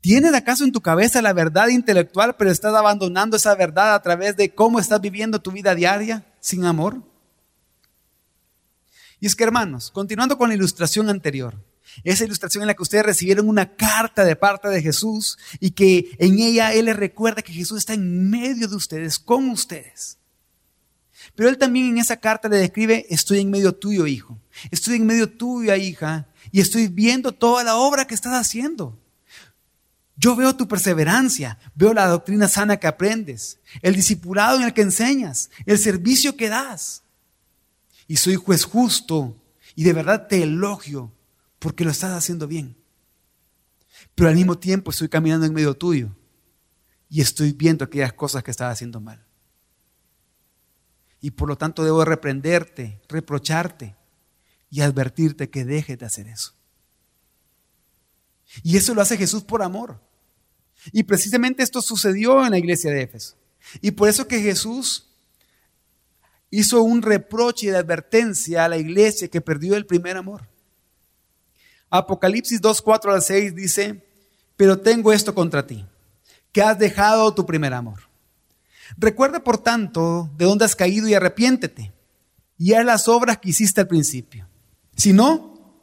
¿Tienes 0.01 0.33
acaso 0.33 0.65
en 0.65 0.73
tu 0.73 0.81
cabeza 0.81 1.21
la 1.21 1.35
verdad 1.35 1.69
intelectual, 1.69 2.37
pero 2.37 2.51
estás 2.51 2.75
abandonando 2.75 3.37
esa 3.37 3.55
verdad 3.55 3.95
a 3.95 4.03
través 4.03 4.35
de 4.35 4.55
cómo 4.55 4.81
estás 4.81 5.01
viviendo 5.01 5.43
tu 5.43 5.53
vida 5.53 5.75
diaria 5.75 6.25
sin 6.41 6.65
amor? 6.65 7.03
Y 9.21 9.27
es 9.27 9.37
que, 9.37 9.45
hermanos, 9.45 9.91
continuando 9.91 10.39
con 10.39 10.49
la 10.49 10.55
ilustración 10.55 11.11
anterior, 11.11 11.55
esa 12.05 12.25
ilustración 12.25 12.63
en 12.63 12.69
la 12.69 12.75
que 12.75 12.83
ustedes 12.83 13.05
recibieron 13.05 13.49
una 13.49 13.75
carta 13.75 14.25
de 14.25 14.37
parte 14.37 14.69
de 14.69 14.83
Jesús 14.83 15.39
y 15.59 15.73
que 15.73 16.17
en 16.19 16.39
ella 16.39 16.73
Él 16.73 16.87
les 16.87 16.97
recuerda 16.97 17.43
que 17.43 17.53
Jesús 17.53 17.79
está 17.79 17.95
en 17.95 18.31
medio 18.31 18.69
de 18.69 18.77
ustedes, 18.77 19.19
con 19.19 19.51
ustedes. 19.51 20.19
Pero 21.35 21.49
Él 21.49 21.59
también 21.59 21.87
en 21.87 21.99
esa 21.99 22.17
carta 22.17 22.49
le 22.49 22.57
describe, 22.57 23.07
estoy 23.09 23.41
en 23.41 23.51
medio 23.51 23.75
tuyo, 23.75 24.07
hijo. 24.07 24.39
Estoy 24.71 24.97
en 24.97 25.07
medio 25.07 25.29
tuyo, 25.29 25.75
hija. 25.77 26.27
Y 26.51 26.61
estoy 26.61 26.89
viendo 26.89 27.33
toda 27.33 27.63
la 27.65 27.77
obra 27.77 28.07
que 28.07 28.15
estás 28.15 28.35
haciendo. 28.35 28.99
Yo 30.17 30.37
veo 30.37 30.55
tu 30.55 30.69
perseverancia, 30.69 31.59
veo 31.75 31.95
la 31.95 32.07
doctrina 32.07 32.47
sana 32.47 32.77
que 32.77 32.87
aprendes, 32.87 33.59
el 33.81 33.95
discipulado 33.95 34.59
en 34.59 34.65
el 34.65 34.75
que 34.75 34.83
enseñas, 34.83 35.49
el 35.65 35.79
servicio 35.79 36.37
que 36.37 36.51
das. 36.51 37.05
Y 38.07 38.17
soy 38.17 38.35
juez 38.35 38.65
justo 38.65 39.41
y 39.75 39.85
de 39.85 39.95
verdad 39.95 40.27
te 40.27 40.43
elogio 40.43 41.11
porque 41.61 41.85
lo 41.85 41.93
estás 41.93 42.11
haciendo 42.11 42.49
bien. 42.49 42.77
Pero 44.17 44.29
al 44.29 44.35
mismo 44.35 44.59
tiempo 44.59 44.91
estoy 44.91 45.09
caminando 45.09 45.47
en 45.47 45.55
medio 45.55 45.75
tuyo 45.75 46.11
y 47.09 47.21
estoy 47.21 47.53
viendo 47.53 47.85
aquellas 47.85 48.13
cosas 48.13 48.43
que 48.43 48.51
estás 48.51 48.73
haciendo 48.73 49.01
mal. 49.01 49.25
Y 51.21 51.31
por 51.31 51.49
lo 51.49 51.57
tanto 51.57 51.85
debo 51.85 52.05
reprenderte, 52.05 53.01
reprocharte 53.09 53.95
y 54.71 54.81
advertirte 54.81 55.51
que 55.51 55.65
dejes 55.65 55.99
de 55.99 56.07
hacer 56.07 56.27
eso. 56.27 56.55
Y 58.63 58.77
eso 58.77 58.95
lo 58.95 59.03
hace 59.03 59.17
Jesús 59.17 59.45
por 59.45 59.63
amor. 59.63 60.01
Y 60.93 61.03
precisamente 61.03 61.63
esto 61.63 61.83
sucedió 61.83 62.45
en 62.45 62.53
la 62.53 62.59
iglesia 62.59 62.91
de 62.91 63.03
Éfeso. 63.03 63.37
Y 63.83 63.91
por 63.91 64.09
eso 64.09 64.27
que 64.27 64.41
Jesús 64.41 65.09
hizo 66.49 66.83
un 66.83 67.03
reproche 67.03 67.71
de 67.71 67.77
advertencia 67.77 68.65
a 68.65 68.69
la 68.69 68.79
iglesia 68.79 69.29
que 69.29 69.43
perdió 69.43 69.77
el 69.77 69.85
primer 69.85 70.17
amor. 70.17 70.50
Apocalipsis 71.91 72.61
2, 72.61 72.83
4 72.83 73.13
al 73.13 73.23
6 73.23 73.55
dice, 73.55 74.07
pero 74.57 74.79
tengo 74.79 75.13
esto 75.13 75.35
contra 75.35 75.67
ti, 75.67 75.85
que 76.53 76.63
has 76.63 76.79
dejado 76.79 77.35
tu 77.35 77.45
primer 77.45 77.75
amor. 77.75 78.01
Recuerda, 78.97 79.43
por 79.43 79.59
tanto, 79.59 80.31
de 80.37 80.45
dónde 80.45 80.65
has 80.65 80.77
caído 80.77 81.09
y 81.09 81.15
arrepiéntete, 81.15 81.93
y 82.57 82.75
haz 82.75 82.85
las 82.85 83.09
obras 83.09 83.39
que 83.39 83.51
hiciste 83.51 83.81
al 83.81 83.89
principio. 83.89 84.47
Si 84.97 85.13
no, 85.13 85.75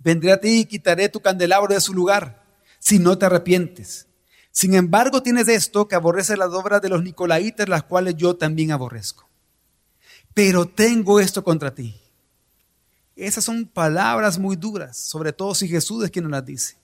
vendré 0.00 0.32
a 0.32 0.40
ti 0.40 0.60
y 0.60 0.64
quitaré 0.66 1.08
tu 1.08 1.20
candelabro 1.20 1.74
de 1.74 1.80
su 1.80 1.94
lugar, 1.94 2.44
si 2.78 2.98
no 2.98 3.18
te 3.18 3.26
arrepientes. 3.26 4.06
Sin 4.52 4.74
embargo, 4.74 5.22
tienes 5.22 5.48
esto 5.48 5.88
que 5.88 5.96
aborrece 5.96 6.36
las 6.36 6.52
obras 6.52 6.80
de 6.80 6.90
los 6.90 7.02
nicolaitas, 7.02 7.68
las 7.68 7.82
cuales 7.82 8.16
yo 8.16 8.36
también 8.36 8.70
aborrezco. 8.70 9.28
Pero 10.32 10.68
tengo 10.68 11.18
esto 11.18 11.42
contra 11.42 11.74
ti. 11.74 12.00
Esas 13.16 13.44
son 13.44 13.64
palabras 13.66 14.38
muy 14.38 14.56
duras, 14.56 14.96
sobre 14.96 15.32
todo 15.32 15.54
si 15.54 15.68
Jesús 15.68 16.04
es 16.04 16.10
quien 16.10 16.24
nos 16.24 16.32
las 16.32 16.44
dice. 16.44 16.76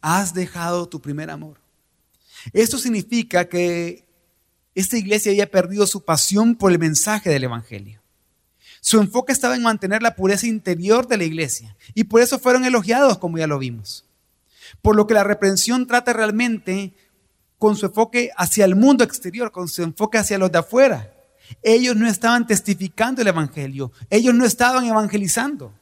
Has 0.00 0.32
dejado 0.32 0.88
tu 0.88 1.00
primer 1.00 1.30
amor. 1.30 1.58
Esto 2.52 2.78
significa 2.78 3.48
que 3.48 4.04
esta 4.74 4.96
iglesia 4.96 5.32
había 5.32 5.50
perdido 5.50 5.86
su 5.86 6.04
pasión 6.04 6.54
por 6.54 6.72
el 6.72 6.78
mensaje 6.78 7.30
del 7.30 7.44
Evangelio. 7.44 8.00
Su 8.80 9.00
enfoque 9.00 9.32
estaba 9.32 9.54
en 9.54 9.62
mantener 9.62 10.02
la 10.02 10.16
pureza 10.16 10.46
interior 10.46 11.06
de 11.06 11.16
la 11.16 11.24
iglesia 11.24 11.76
y 11.94 12.04
por 12.04 12.20
eso 12.20 12.38
fueron 12.38 12.64
elogiados, 12.64 13.18
como 13.18 13.38
ya 13.38 13.46
lo 13.46 13.58
vimos. 13.58 14.04
Por 14.80 14.96
lo 14.96 15.06
que 15.06 15.14
la 15.14 15.24
reprensión 15.24 15.86
trata 15.86 16.12
realmente 16.12 16.94
con 17.58 17.76
su 17.76 17.86
enfoque 17.86 18.30
hacia 18.36 18.64
el 18.64 18.74
mundo 18.74 19.04
exterior, 19.04 19.52
con 19.52 19.68
su 19.68 19.82
enfoque 19.84 20.18
hacia 20.18 20.38
los 20.38 20.50
de 20.50 20.58
afuera. 20.58 21.11
Ellos 21.62 21.96
no 21.96 22.08
estaban 22.08 22.46
testificando 22.46 23.22
el 23.22 23.28
Evangelio, 23.28 23.92
ellos 24.10 24.34
no 24.34 24.44
estaban 24.44 24.84
evangelizando. 24.84 25.72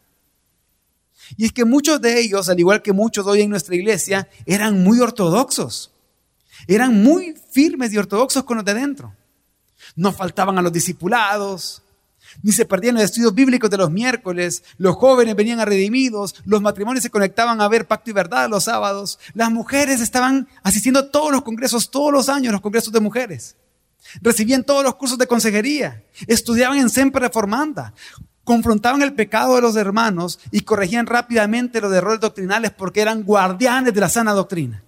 Y 1.37 1.47
es 1.47 1.53
que 1.53 1.65
muchos 1.65 2.01
de 2.01 2.21
ellos, 2.21 2.49
al 2.49 2.59
igual 2.59 2.83
que 2.83 2.93
muchos 2.93 3.27
hoy 3.27 3.43
en 3.43 3.51
nuestra 3.51 3.75
iglesia, 3.75 4.29
eran 4.47 4.83
muy 4.83 5.01
ortodoxos. 5.01 5.93
Eran 6.67 7.03
muy 7.03 7.35
firmes 7.51 7.93
y 7.93 7.99
ortodoxos 7.99 8.45
con 8.45 8.57
los 8.57 8.65
de 8.65 8.75
dentro. 8.75 9.15
No 9.97 10.13
faltaban 10.13 10.59
a 10.59 10.63
los 10.63 10.73
discipulados, 10.73 11.83
ni 12.43 12.53
se 12.53 12.65
perdían 12.65 12.95
los 12.95 13.05
estudios 13.05 13.35
bíblicos 13.35 13.71
de 13.71 13.77
los 13.77 13.91
miércoles, 13.91 14.63
los 14.79 14.97
jóvenes 14.97 15.35
venían 15.35 15.61
a 15.61 15.65
redimidos, 15.65 16.35
los 16.45 16.63
matrimonios 16.63 17.03
se 17.03 17.11
conectaban 17.11 17.61
a 17.61 17.69
ver 17.69 17.87
pacto 17.87 18.11
y 18.11 18.13
verdad 18.13 18.49
los 18.49 18.65
sábados, 18.65 19.19
las 19.35 19.51
mujeres 19.51 20.01
estaban 20.01 20.49
asistiendo 20.63 21.01
a 21.01 21.11
todos 21.11 21.33
los 21.33 21.43
congresos, 21.43 21.91
todos 21.91 22.13
los 22.13 22.29
años, 22.29 22.53
los 22.53 22.61
congresos 22.61 22.93
de 22.93 23.01
mujeres. 23.01 23.57
Recibían 24.21 24.65
todos 24.65 24.85
los 24.85 24.97
cursos 24.97 25.19
de 25.19 25.27
consejería, 25.27 26.05
estudiaban 26.27 26.79
en 26.79 26.91
Semper 26.91 27.23
Reformanda, 27.23 27.95
confrontaban 28.45 29.03
el 29.03 29.15
pecado 29.15 29.55
de 29.55 29.63
los 29.63 29.77
hermanos 29.77 30.41
y 30.51 30.63
corregían 30.63 31.07
rápidamente 31.07 31.81
los 31.81 31.93
errores 31.93 32.21
doctrinales 32.21 32.73
porque 32.73 33.01
eran 33.01 33.23
guardianes 33.23 33.95
de 33.95 34.01
la 34.01 34.09
sana 34.09 34.33
doctrina. 34.33 34.83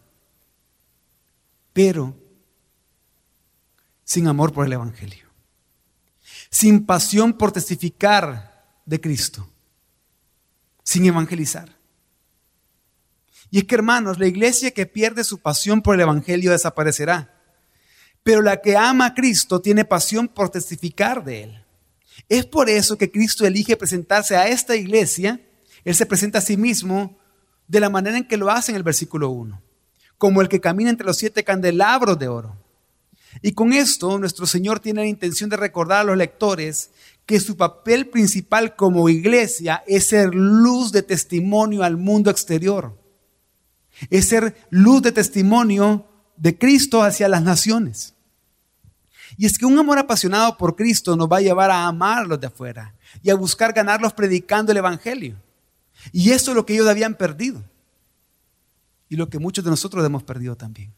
Pero 1.72 2.16
sin 4.04 4.26
amor 4.26 4.52
por 4.52 4.66
el 4.66 4.72
Evangelio, 4.72 5.26
sin 6.50 6.84
pasión 6.84 7.32
por 7.34 7.52
testificar 7.52 8.66
de 8.84 9.00
Cristo, 9.00 9.48
sin 10.82 11.06
evangelizar. 11.06 11.76
Y 13.50 13.58
es 13.58 13.64
que 13.64 13.74
hermanos, 13.74 14.18
la 14.18 14.26
iglesia 14.26 14.72
que 14.72 14.86
pierde 14.86 15.24
su 15.24 15.38
pasión 15.38 15.82
por 15.82 15.94
el 15.94 16.00
Evangelio 16.00 16.52
desaparecerá, 16.52 17.41
pero 18.22 18.42
la 18.42 18.60
que 18.60 18.76
ama 18.76 19.06
a 19.06 19.14
Cristo 19.14 19.60
tiene 19.60 19.84
pasión 19.84 20.28
por 20.28 20.50
testificar 20.50 21.24
de 21.24 21.44
Él. 21.44 21.64
Es 22.28 22.46
por 22.46 22.70
eso 22.70 22.96
que 22.96 23.10
Cristo 23.10 23.46
elige 23.46 23.76
presentarse 23.76 24.36
a 24.36 24.46
esta 24.46 24.76
iglesia. 24.76 25.40
Él 25.84 25.94
se 25.94 26.06
presenta 26.06 26.38
a 26.38 26.42
sí 26.42 26.56
mismo 26.56 27.18
de 27.66 27.80
la 27.80 27.90
manera 27.90 28.16
en 28.16 28.28
que 28.28 28.36
lo 28.36 28.50
hace 28.50 28.72
en 28.72 28.76
el 28.76 28.82
versículo 28.82 29.30
1, 29.30 29.60
como 30.18 30.40
el 30.40 30.48
que 30.48 30.60
camina 30.60 30.90
entre 30.90 31.06
los 31.06 31.16
siete 31.16 31.42
candelabros 31.42 32.18
de 32.18 32.28
oro. 32.28 32.56
Y 33.40 33.52
con 33.52 33.72
esto 33.72 34.18
nuestro 34.18 34.46
Señor 34.46 34.80
tiene 34.80 35.00
la 35.00 35.06
intención 35.06 35.48
de 35.48 35.56
recordar 35.56 36.00
a 36.00 36.04
los 36.04 36.16
lectores 36.16 36.90
que 37.24 37.40
su 37.40 37.56
papel 37.56 38.08
principal 38.08 38.76
como 38.76 39.08
iglesia 39.08 39.82
es 39.86 40.08
ser 40.08 40.34
luz 40.34 40.92
de 40.92 41.02
testimonio 41.02 41.82
al 41.82 41.96
mundo 41.96 42.30
exterior. 42.30 42.98
Es 44.10 44.28
ser 44.28 44.54
luz 44.70 45.02
de 45.02 45.12
testimonio 45.12 46.06
de 46.36 46.58
Cristo 46.58 47.02
hacia 47.02 47.28
las 47.28 47.42
naciones. 47.42 48.14
Y 49.36 49.46
es 49.46 49.56
que 49.56 49.66
un 49.66 49.78
amor 49.78 49.98
apasionado 49.98 50.56
por 50.56 50.76
Cristo 50.76 51.16
nos 51.16 51.30
va 51.30 51.38
a 51.38 51.42
llevar 51.42 51.70
a 51.70 51.86
amarlos 51.86 52.40
de 52.40 52.46
afuera 52.46 52.94
y 53.22 53.30
a 53.30 53.34
buscar 53.34 53.72
ganarlos 53.72 54.12
predicando 54.12 54.72
el 54.72 54.78
Evangelio. 54.78 55.36
Y 56.12 56.32
eso 56.32 56.50
es 56.50 56.56
lo 56.56 56.66
que 56.66 56.74
ellos 56.74 56.88
habían 56.88 57.14
perdido. 57.14 57.62
Y 59.08 59.16
lo 59.16 59.28
que 59.28 59.38
muchos 59.38 59.64
de 59.64 59.70
nosotros 59.70 60.04
hemos 60.04 60.22
perdido 60.22 60.56
también. 60.56 60.92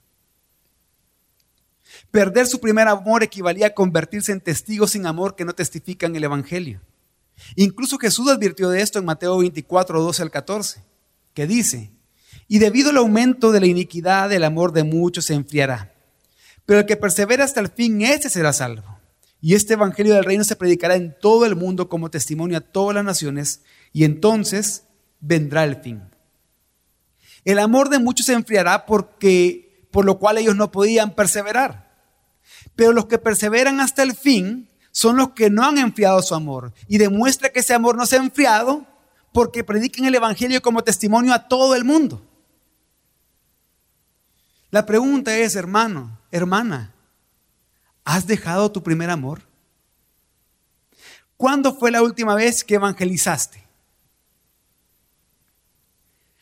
Perder 2.11 2.47
su 2.47 2.61
primer 2.61 2.89
amor 2.89 3.23
equivalía 3.23 3.69
a 3.69 3.75
convertirse 3.75 4.33
en 4.33 4.41
testigos 4.41 4.93
sin 4.93 5.07
amor 5.07 5.37
que 5.37 5.45
no 5.45 5.55
testifican 5.55 6.15
el 6.17 6.25
Evangelio. 6.25 6.81
Incluso 7.57 7.99
Jesús 7.99 8.29
advirtió 8.31 8.71
de 8.71 8.81
esto 8.81 8.99
en 8.99 9.05
Mateo 9.05 9.39
24, 9.39 10.01
12 10.01 10.23
al 10.23 10.31
14, 10.31 10.83
que 11.35 11.47
dice, 11.47 11.91
y 12.49 12.59
debido 12.59 12.91
al 12.91 12.99
aumento 12.99 13.53
de 13.53 13.61
la 13.61 13.67
iniquidad, 13.67 14.33
el 14.33 14.45
amor 14.45 14.73
de 14.73 14.85
muchos 14.85 15.27
se 15.27 15.35
enfriará. 15.35 15.95
Pero 16.67 16.81
el 16.81 16.87
que 16.87 16.97
persevera 16.97 17.45
hasta 17.45 17.61
el 17.61 17.69
fin, 17.69 18.03
ese 18.03 18.31
será 18.31 18.53
salvo. 18.53 18.99
Y 19.41 19.55
este 19.55 19.75
Evangelio 19.75 20.15
del 20.15 20.25
Reino 20.25 20.45
se 20.45 20.57
predicará 20.57 20.95
en 20.95 21.15
todo 21.21 21.45
el 21.45 21.57
mundo 21.57 21.89
como 21.89 22.11
testimonio 22.11 22.59
a 22.59 22.63
todas 22.63 22.95
las 22.95 23.05
naciones, 23.05 23.61
y 23.93 24.05
entonces 24.05 24.85
vendrá 25.21 25.65
el 25.65 25.77
fin. 25.77 26.03
El 27.45 27.59
amor 27.59 27.91
de 27.91 27.99
muchos 27.99 28.27
se 28.27 28.33
enfriará 28.33 28.87
porque, 28.87 29.87
por 29.91 30.05
lo 30.05 30.19
cual 30.19 30.39
ellos 30.39 30.57
no 30.57 30.71
podían 30.71 31.15
perseverar. 31.15 31.93
Pero 32.75 32.93
los 32.93 33.07
que 33.07 33.19
perseveran 33.19 33.81
hasta 33.81 34.03
el 34.03 34.15
fin 34.15 34.71
son 34.91 35.17
los 35.17 35.31
que 35.31 35.51
no 35.51 35.65
han 35.65 35.77
enfriado 35.77 36.23
su 36.23 36.35
amor. 36.35 36.73
Y 36.89 36.99
demuestra 36.99 37.51
que 37.51 37.61
ese 37.61 37.75
amor 37.75 37.97
no 37.97 38.07
se 38.07 38.17
ha 38.17 38.21
enfriado 38.21 38.87
porque 39.33 39.65
predican 39.65 40.07
el 40.07 40.15
Evangelio 40.15 40.63
como 40.63 40.85
testimonio 40.85 41.35
a 41.35 41.49
todo 41.49 41.75
el 41.75 41.85
mundo. 41.85 42.23
La 44.75 44.85
pregunta 44.85 45.39
es, 45.39 45.55
hermano, 45.55 46.19
hermana, 46.33 46.93
¿has 48.05 48.27
dejado 48.27 48.73
tu 48.73 48.83
primer 48.83 49.09
amor? 49.09 49.41
¿Cuándo 51.37 51.77
fue 51.77 51.93
la 51.93 52.03
última 52.03 52.35
vez 52.35 52.65
que 52.65 52.75
evangelizaste? 52.75 53.63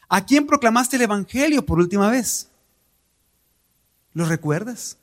¿A 0.09 0.25
quién 0.25 0.47
proclamaste 0.47 0.97
el 0.97 1.03
Evangelio 1.03 1.67
por 1.67 1.79
última 1.79 2.09
vez? 2.09 2.49
¿Lo 4.15 4.25
recuerdas? 4.25 4.97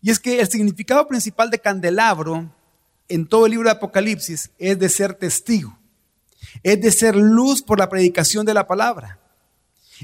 Y 0.00 0.10
es 0.10 0.18
que 0.18 0.40
el 0.40 0.48
significado 0.48 1.06
principal 1.06 1.50
de 1.50 1.58
candelabro 1.58 2.50
en 3.06 3.28
todo 3.28 3.44
el 3.44 3.50
libro 3.50 3.68
de 3.68 3.76
Apocalipsis 3.76 4.50
es 4.56 4.78
de 4.78 4.88
ser 4.88 5.12
testigo, 5.12 5.78
es 6.62 6.80
de 6.80 6.90
ser 6.90 7.16
luz 7.16 7.60
por 7.60 7.78
la 7.78 7.90
predicación 7.90 8.46
de 8.46 8.54
la 8.54 8.66
palabra. 8.66 9.18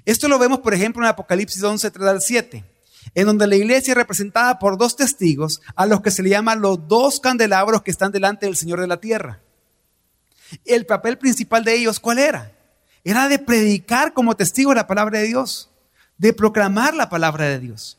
Esto 0.04 0.28
lo 0.28 0.38
vemos, 0.38 0.60
por 0.60 0.74
ejemplo, 0.74 1.02
en 1.02 1.08
Apocalipsis 1.08 1.62
11, 1.62 1.90
3 1.90 2.08
al 2.08 2.20
7, 2.20 2.64
en 3.14 3.26
donde 3.26 3.46
la 3.46 3.56
iglesia 3.56 3.92
es 3.92 3.96
representada 3.96 4.58
por 4.58 4.76
dos 4.76 4.96
testigos 4.96 5.60
a 5.76 5.86
los 5.86 6.00
que 6.00 6.10
se 6.10 6.22
le 6.22 6.30
llaman 6.30 6.60
los 6.60 6.88
dos 6.88 7.20
candelabros 7.20 7.82
que 7.82 7.90
están 7.90 8.12
delante 8.12 8.46
del 8.46 8.56
Señor 8.56 8.80
de 8.80 8.86
la 8.86 9.00
tierra. 9.00 9.40
El 10.64 10.86
papel 10.86 11.18
principal 11.18 11.64
de 11.64 11.74
ellos, 11.74 12.00
¿cuál 12.00 12.18
era? 12.18 12.52
Era 13.04 13.28
de 13.28 13.38
predicar 13.38 14.12
como 14.12 14.36
testigo 14.36 14.74
la 14.74 14.86
palabra 14.86 15.18
de 15.18 15.26
Dios, 15.26 15.70
de 16.18 16.32
proclamar 16.32 16.94
la 16.94 17.08
palabra 17.08 17.44
de 17.46 17.60
Dios. 17.60 17.98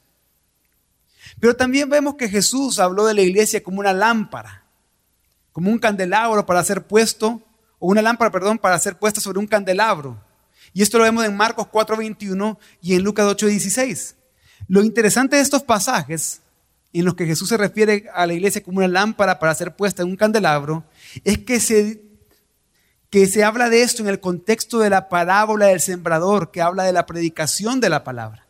Pero 1.40 1.56
también 1.56 1.90
vemos 1.90 2.16
que 2.16 2.30
Jesús 2.30 2.80
habló 2.80 3.06
de 3.06 3.14
la 3.14 3.22
iglesia 3.22 3.64
como 3.64 3.80
una 3.80 3.94
lámpara, 3.94 4.64
como 5.52 5.72
un 5.72 5.80
candelabro 5.80 6.46
para 6.46 6.64
ser 6.64 6.86
puesto, 6.86 7.42
o 7.80 7.88
una 7.88 8.02
lámpara, 8.02 8.32
perdón, 8.32 8.58
para 8.58 8.80
ser 8.80 8.98
puesta 8.98 9.22
sobre 9.22 9.40
un 9.40 9.48
candelabro. 9.48 10.22
Y 10.76 10.82
esto 10.82 10.98
lo 10.98 11.06
vemos 11.06 11.24
en 11.24 11.38
Marcos 11.38 11.68
4:21 11.72 12.60
y 12.82 12.96
en 12.96 13.04
Lucas 13.04 13.26
8:16. 13.26 14.16
Lo 14.68 14.84
interesante 14.84 15.38
de 15.38 15.42
estos 15.42 15.64
pasajes 15.64 16.42
en 16.92 17.06
los 17.06 17.16
que 17.16 17.26
Jesús 17.26 17.48
se 17.48 17.56
refiere 17.56 18.10
a 18.14 18.26
la 18.26 18.34
iglesia 18.34 18.62
como 18.62 18.80
una 18.80 18.90
lámpara 18.90 19.40
para 19.40 19.56
ser 19.56 19.74
puesta 19.78 20.04
en 20.04 20.10
un 20.10 20.18
candelabro, 20.18 20.84
es 21.24 21.38
que 21.38 21.62
se, 21.62 22.04
que 23.10 23.26
se 23.26 23.46
habla 23.46 23.70
de 23.70 23.84
esto 23.84 24.04
en 24.04 24.10
el 24.10 24.20
contexto 24.20 24.80
de 24.80 24.90
la 24.90 25.08
parábola 25.08 25.68
del 25.68 25.80
sembrador, 25.80 26.52
que 26.52 26.62
habla 26.62 26.84
de 26.84 26.92
la 26.92 27.06
predicación 27.06 27.80
de 27.80 27.90
la 27.90 28.04
palabra. 28.04 28.46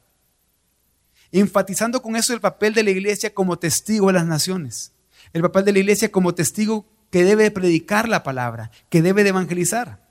Enfatizando 1.31 2.01
con 2.01 2.15
eso 2.15 2.33
el 2.33 2.41
papel 2.41 2.73
de 2.73 2.81
la 2.81 2.89
iglesia 2.89 3.35
como 3.35 3.59
testigo 3.59 4.07
de 4.07 4.13
las 4.13 4.25
naciones, 4.25 4.93
el 5.31 5.43
papel 5.43 5.63
de 5.63 5.73
la 5.73 5.79
iglesia 5.79 6.11
como 6.11 6.33
testigo 6.33 6.87
que 7.11 7.23
debe 7.23 7.51
predicar 7.51 8.09
la 8.09 8.23
palabra, 8.23 8.71
que 8.89 9.03
debe 9.03 9.23
de 9.23 9.29
evangelizar. 9.29 10.04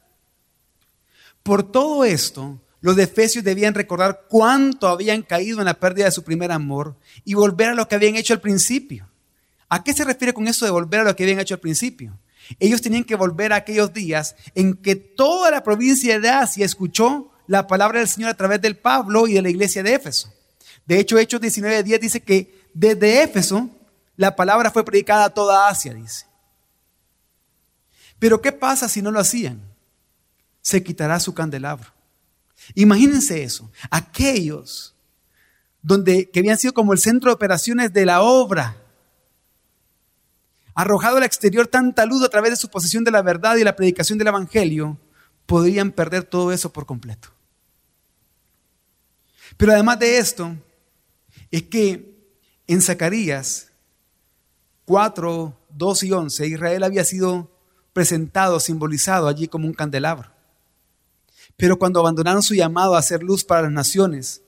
Por 1.44 1.62
todo 1.70 2.06
esto, 2.06 2.58
los 2.80 2.96
de 2.96 3.02
Efesios 3.04 3.44
debían 3.44 3.74
recordar 3.74 4.22
cuánto 4.28 4.88
habían 4.88 5.20
caído 5.22 5.58
en 5.58 5.66
la 5.66 5.78
pérdida 5.78 6.06
de 6.06 6.10
su 6.10 6.24
primer 6.24 6.50
amor 6.50 6.96
y 7.22 7.34
volver 7.34 7.68
a 7.68 7.74
lo 7.74 7.86
que 7.86 7.94
habían 7.94 8.16
hecho 8.16 8.32
al 8.32 8.40
principio. 8.40 9.08
¿A 9.68 9.84
qué 9.84 9.92
se 9.92 10.04
refiere 10.04 10.32
con 10.32 10.48
eso 10.48 10.64
de 10.64 10.70
volver 10.70 11.00
a 11.00 11.04
lo 11.04 11.14
que 11.14 11.22
habían 11.22 11.38
hecho 11.40 11.54
al 11.54 11.60
principio? 11.60 12.18
Ellos 12.58 12.80
tenían 12.80 13.04
que 13.04 13.14
volver 13.14 13.52
a 13.52 13.56
aquellos 13.56 13.92
días 13.92 14.36
en 14.54 14.74
que 14.74 14.96
toda 14.96 15.50
la 15.50 15.62
provincia 15.62 16.18
de 16.18 16.30
Asia 16.30 16.64
escuchó 16.64 17.30
la 17.46 17.66
palabra 17.66 17.98
del 17.98 18.08
Señor 18.08 18.30
a 18.30 18.36
través 18.36 18.62
del 18.62 18.78
Pablo 18.78 19.26
y 19.28 19.34
de 19.34 19.42
la 19.42 19.50
iglesia 19.50 19.82
de 19.82 19.94
Éfeso. 19.94 20.32
De 20.86 20.98
hecho, 20.98 21.18
Hechos 21.18 21.42
19.10 21.42 22.00
dice 22.00 22.22
que 22.22 22.66
desde 22.72 23.22
Éfeso 23.22 23.68
la 24.16 24.34
palabra 24.34 24.70
fue 24.70 24.84
predicada 24.84 25.26
a 25.26 25.30
toda 25.30 25.68
Asia, 25.68 25.92
dice. 25.92 26.24
Pero 28.18 28.40
¿qué 28.40 28.50
pasa 28.50 28.88
si 28.88 29.02
no 29.02 29.10
lo 29.10 29.20
hacían? 29.20 29.73
Se 30.64 30.82
quitará 30.82 31.20
su 31.20 31.34
candelabro. 31.34 31.92
Imagínense 32.74 33.44
eso. 33.44 33.70
Aquellos 33.90 34.94
donde, 35.82 36.30
que 36.30 36.40
habían 36.40 36.56
sido 36.56 36.72
como 36.72 36.94
el 36.94 36.98
centro 36.98 37.30
de 37.30 37.34
operaciones 37.34 37.92
de 37.92 38.06
la 38.06 38.22
obra, 38.22 38.74
arrojado 40.74 41.18
al 41.18 41.22
exterior 41.22 41.66
tanta 41.66 42.06
luz 42.06 42.24
a 42.24 42.30
través 42.30 42.50
de 42.50 42.56
su 42.56 42.70
posesión 42.70 43.04
de 43.04 43.10
la 43.10 43.20
verdad 43.20 43.56
y 43.56 43.64
la 43.64 43.76
predicación 43.76 44.18
del 44.18 44.28
Evangelio, 44.28 44.98
podrían 45.44 45.92
perder 45.92 46.24
todo 46.24 46.50
eso 46.50 46.72
por 46.72 46.86
completo. 46.86 47.28
Pero 49.58 49.72
además 49.72 49.98
de 49.98 50.16
esto, 50.16 50.56
es 51.50 51.64
que 51.64 52.16
en 52.66 52.80
Zacarías 52.80 53.70
4, 54.86 55.60
2 55.68 56.02
y 56.04 56.12
11, 56.12 56.46
Israel 56.46 56.84
había 56.84 57.04
sido 57.04 57.50
presentado, 57.92 58.58
simbolizado 58.60 59.28
allí 59.28 59.46
como 59.46 59.66
un 59.66 59.74
candelabro. 59.74 60.33
Pero 61.56 61.78
cuando 61.78 62.00
abandonaron 62.00 62.42
su 62.42 62.54
llamado 62.54 62.94
a 62.94 62.98
hacer 62.98 63.22
luz 63.22 63.44
para 63.44 63.62
las 63.62 63.72
naciones, 63.72 64.42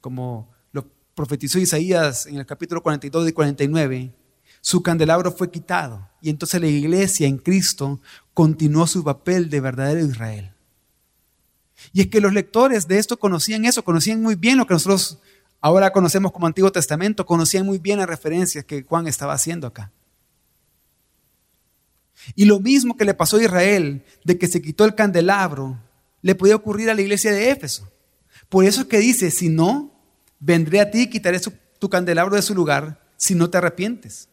como 0.00 0.50
lo 0.72 0.86
profetizó 1.14 1.58
Isaías 1.58 2.26
en 2.26 2.36
el 2.36 2.46
capítulo 2.46 2.82
42 2.82 3.28
y 3.28 3.32
49, 3.32 4.14
su 4.60 4.82
candelabro 4.82 5.30
fue 5.30 5.50
quitado 5.50 6.08
y 6.20 6.30
entonces 6.30 6.60
la 6.60 6.66
iglesia 6.66 7.28
en 7.28 7.38
Cristo 7.38 8.00
continuó 8.34 8.86
su 8.86 9.04
papel 9.04 9.48
de 9.48 9.60
verdadero 9.60 10.00
Israel. 10.00 10.52
Y 11.92 12.00
es 12.00 12.08
que 12.08 12.20
los 12.20 12.32
lectores 12.32 12.88
de 12.88 12.98
esto 12.98 13.18
conocían 13.18 13.64
eso, 13.64 13.84
conocían 13.84 14.22
muy 14.22 14.34
bien 14.34 14.58
lo 14.58 14.66
que 14.66 14.74
nosotros 14.74 15.18
ahora 15.60 15.92
conocemos 15.92 16.32
como 16.32 16.46
Antiguo 16.46 16.72
Testamento, 16.72 17.26
conocían 17.26 17.66
muy 17.66 17.78
bien 17.78 17.98
las 17.98 18.08
referencias 18.08 18.64
que 18.64 18.82
Juan 18.82 19.06
estaba 19.06 19.34
haciendo 19.34 19.66
acá. 19.66 19.92
Y 22.34 22.46
lo 22.46 22.58
mismo 22.60 22.96
que 22.96 23.04
le 23.04 23.14
pasó 23.14 23.36
a 23.36 23.42
Israel, 23.42 24.04
de 24.24 24.38
que 24.38 24.48
se 24.48 24.60
quitó 24.60 24.84
el 24.84 24.94
candelabro, 24.94 25.78
le 26.26 26.34
podía 26.34 26.56
ocurrir 26.56 26.90
a 26.90 26.94
la 26.94 27.02
iglesia 27.02 27.30
de 27.30 27.50
Éfeso. 27.50 27.88
Por 28.48 28.64
eso 28.64 28.80
es 28.80 28.86
que 28.88 28.98
dice, 28.98 29.30
si 29.30 29.48
no, 29.48 29.96
vendré 30.40 30.80
a 30.80 30.90
ti 30.90 31.02
y 31.02 31.06
quitaré 31.08 31.38
tu 31.78 31.88
candelabro 31.88 32.34
de 32.34 32.42
su 32.42 32.52
lugar 32.52 33.00
si 33.16 33.36
no 33.36 33.48
te 33.48 33.58
arrepientes. 33.58 34.28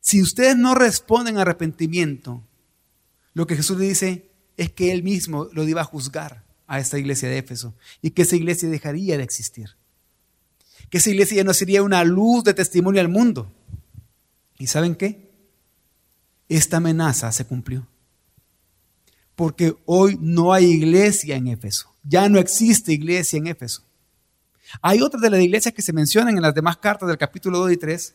Si 0.00 0.20
ustedes 0.20 0.56
no 0.56 0.74
responden 0.74 1.38
a 1.38 1.42
arrepentimiento, 1.42 2.44
lo 3.32 3.46
que 3.46 3.54
Jesús 3.54 3.78
le 3.78 3.86
dice 3.86 4.32
es 4.56 4.72
que 4.72 4.90
él 4.90 5.04
mismo 5.04 5.48
lo 5.52 5.62
iba 5.68 5.82
a 5.82 5.84
juzgar 5.84 6.44
a 6.66 6.80
esta 6.80 6.98
iglesia 6.98 7.28
de 7.28 7.38
Éfeso 7.38 7.76
y 8.02 8.10
que 8.10 8.22
esa 8.22 8.34
iglesia 8.34 8.68
dejaría 8.68 9.16
de 9.16 9.22
existir. 9.22 9.76
Que 10.90 10.98
esa 10.98 11.10
iglesia 11.10 11.36
ya 11.36 11.44
no 11.44 11.54
sería 11.54 11.84
una 11.84 12.02
luz 12.02 12.42
de 12.42 12.54
testimonio 12.54 13.00
al 13.00 13.08
mundo. 13.08 13.54
¿Y 14.58 14.66
saben 14.66 14.96
qué? 14.96 15.30
Esta 16.48 16.78
amenaza 16.78 17.30
se 17.30 17.44
cumplió. 17.44 17.86
Porque 19.38 19.76
hoy 19.84 20.18
no 20.20 20.52
hay 20.52 20.64
iglesia 20.64 21.36
en 21.36 21.46
Éfeso. 21.46 21.94
Ya 22.02 22.28
no 22.28 22.40
existe 22.40 22.92
iglesia 22.92 23.36
en 23.36 23.46
Éfeso. 23.46 23.84
Hay 24.82 25.00
otras 25.00 25.22
de 25.22 25.30
las 25.30 25.40
iglesias 25.40 25.72
que 25.72 25.80
se 25.80 25.92
mencionan 25.92 26.36
en 26.36 26.42
las 26.42 26.52
demás 26.52 26.78
cartas 26.78 27.08
del 27.08 27.18
capítulo 27.18 27.58
2 27.58 27.70
y 27.70 27.76
3, 27.76 28.14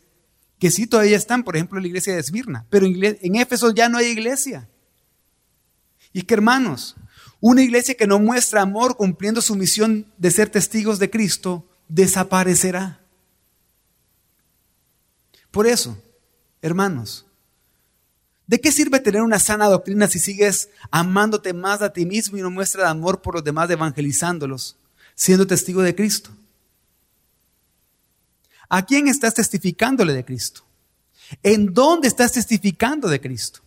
que 0.58 0.70
sí 0.70 0.86
todavía 0.86 1.16
están, 1.16 1.42
por 1.42 1.56
ejemplo, 1.56 1.80
la 1.80 1.86
iglesia 1.86 2.12
de 2.12 2.20
Esmirna, 2.20 2.66
pero 2.68 2.84
en 2.84 3.36
Éfeso 3.36 3.72
ya 3.72 3.88
no 3.88 3.96
hay 3.96 4.08
iglesia. 4.08 4.68
Y 6.12 6.24
que 6.24 6.34
hermanos, 6.34 6.94
una 7.40 7.62
iglesia 7.62 7.94
que 7.94 8.06
no 8.06 8.18
muestra 8.18 8.60
amor 8.60 8.94
cumpliendo 8.94 9.40
su 9.40 9.56
misión 9.56 10.12
de 10.18 10.30
ser 10.30 10.50
testigos 10.50 10.98
de 10.98 11.08
Cristo, 11.08 11.66
desaparecerá. 11.88 13.00
Por 15.50 15.66
eso, 15.66 15.96
hermanos, 16.60 17.24
¿de 18.46 18.60
qué 18.60 18.72
sirve 18.72 19.00
tener 19.00 19.22
una 19.22 19.38
sana 19.38 19.66
doctrina 19.66 20.08
si 20.08 20.18
sigues 20.18 20.68
amándote 20.90 21.52
más 21.52 21.82
a 21.82 21.92
ti 21.92 22.06
mismo 22.06 22.38
y 22.38 22.42
no 22.42 22.50
muestras 22.50 22.88
amor 22.88 23.22
por 23.22 23.34
los 23.34 23.44
demás 23.44 23.70
evangelizándolos, 23.70 24.76
siendo 25.14 25.46
testigo 25.46 25.82
de 25.82 25.94
Cristo? 25.94 26.30
¿A 28.68 28.84
quién 28.84 29.08
estás 29.08 29.34
testificándole 29.34 30.12
de 30.12 30.24
Cristo? 30.24 30.62
¿En 31.42 31.72
dónde 31.72 32.08
estás 32.08 32.32
testificando 32.32 33.08
de 33.08 33.20
Cristo? 33.20 33.60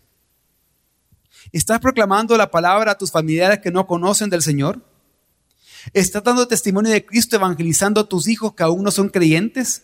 ¿Estás 1.51 1.79
proclamando 1.79 2.35
la 2.37 2.51
palabra 2.51 2.91
a 2.91 2.97
tus 2.97 3.11
familiares 3.11 3.59
que 3.59 3.71
no 3.71 3.87
conocen 3.87 4.29
del 4.29 4.41
Señor? 4.41 4.81
¿Estás 5.93 6.23
dando 6.23 6.47
testimonio 6.47 6.91
de 6.91 7.05
Cristo 7.05 7.35
evangelizando 7.35 8.01
a 8.01 8.09
tus 8.09 8.27
hijos 8.27 8.53
que 8.53 8.63
aún 8.63 8.83
no 8.83 8.91
son 8.91 9.09
creyentes? 9.09 9.83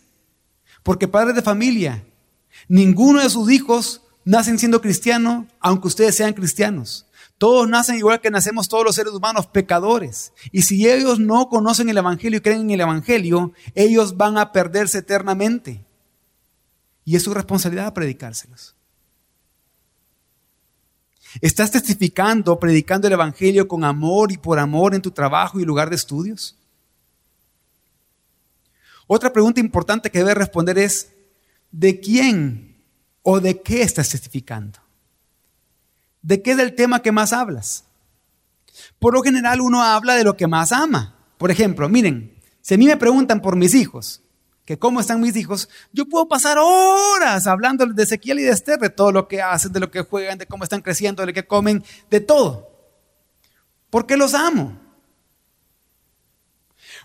Porque 0.84 1.08
padres 1.08 1.36
de 1.36 1.42
familia, 1.42 2.04
ninguno 2.68 3.22
de 3.22 3.30
sus 3.30 3.50
hijos 3.50 4.02
nacen 4.26 4.60
siendo 4.60 4.82
cristianos, 4.82 5.46
aunque 5.60 5.88
ustedes 5.88 6.16
sean 6.16 6.34
cristianos. 6.34 7.06
Todos 7.38 7.68
nacen 7.68 7.98
igual 7.98 8.22
que 8.22 8.32
nacemos 8.32 8.70
todos 8.70 8.86
los 8.86 8.96
seres 8.96 9.14
humanos, 9.14 9.48
pecadores. 9.48 10.32
Y 10.52 10.62
si 10.62 10.88
ellos 10.88 11.20
no 11.20 11.50
conocen 11.50 11.90
el 11.90 11.98
Evangelio 11.98 12.38
y 12.38 12.42
creen 12.42 12.62
en 12.62 12.72
el 12.72 12.82
Evangelio, 12.82 13.52
ellos 13.76 14.16
van 14.16 14.38
a 14.38 14.52
perderse 14.52 15.00
eternamente. 15.00 15.84
Y 17.04 17.16
es 17.16 17.24
su 17.24 17.34
responsabilidad 17.34 17.94
predicárselos. 17.94 18.76
¿Estás 21.42 21.72
testificando, 21.72 22.60
predicando 22.60 23.08
el 23.08 23.14
Evangelio 23.14 23.68
con 23.68 23.84
amor 23.84 24.32
y 24.32 24.38
por 24.38 24.60
amor 24.60 24.94
en 24.94 25.02
tu 25.02 25.12
trabajo 25.12 25.60
y 25.60 25.66
lugar 25.66 25.90
de 25.90 25.96
estudios? 25.96 26.56
Otra 29.08 29.34
pregunta 29.34 29.60
importante 29.60 30.10
que 30.10 30.20
debes 30.20 30.36
responder 30.36 30.78
es, 30.78 31.12
¿de 31.72 32.00
quién 32.00 32.73
o 33.24 33.40
de 33.40 33.62
qué 33.62 33.82
estás 33.82 34.10
testificando? 34.10 34.80
¿De 36.22 36.42
qué 36.42 36.52
es 36.52 36.60
el 36.60 36.76
tema 36.76 37.02
que 37.02 37.12
más 37.12 37.34
hablas? 37.34 37.86
Por 39.00 39.14
lo 39.14 39.22
general 39.22 39.62
uno 39.62 39.82
habla 39.82 40.16
de 40.16 40.24
lo 40.24 40.38
que 40.38 40.48
más 40.48 40.72
ama. 40.72 41.16
Por 41.38 41.52
ejemplo, 41.52 41.90
miren, 41.90 42.38
si 42.62 42.76
a 42.76 42.78
mí 42.78 42.86
me 42.86 42.98
preguntan 42.98 43.42
por 43.42 43.56
mis 43.56 43.74
hijos, 43.74 44.22
que 44.66 44.80
cómo 44.80 45.02
están 45.02 45.20
mis 45.20 45.36
hijos, 45.36 45.68
yo 45.92 46.06
puedo 46.06 46.28
pasar 46.28 46.58
horas 46.58 47.48
hablando 47.48 47.86
de 47.86 48.04
Ezequiel 48.04 48.40
y 48.40 48.44
de 48.44 48.52
Esther, 48.52 48.80
de 48.80 48.90
todo 48.90 49.12
lo 49.12 49.28
que 49.28 49.42
hacen, 49.42 49.74
de 49.74 49.80
lo 49.80 49.92
que 49.92 50.02
juegan, 50.02 50.38
de 50.38 50.46
cómo 50.46 50.64
están 50.64 50.82
creciendo, 50.82 51.22
de 51.22 51.28
lo 51.28 51.34
que 51.34 51.46
comen, 51.46 51.84
de 52.10 52.22
todo. 52.22 52.70
Porque 53.90 54.16
los 54.16 54.34
amo. 54.34 54.80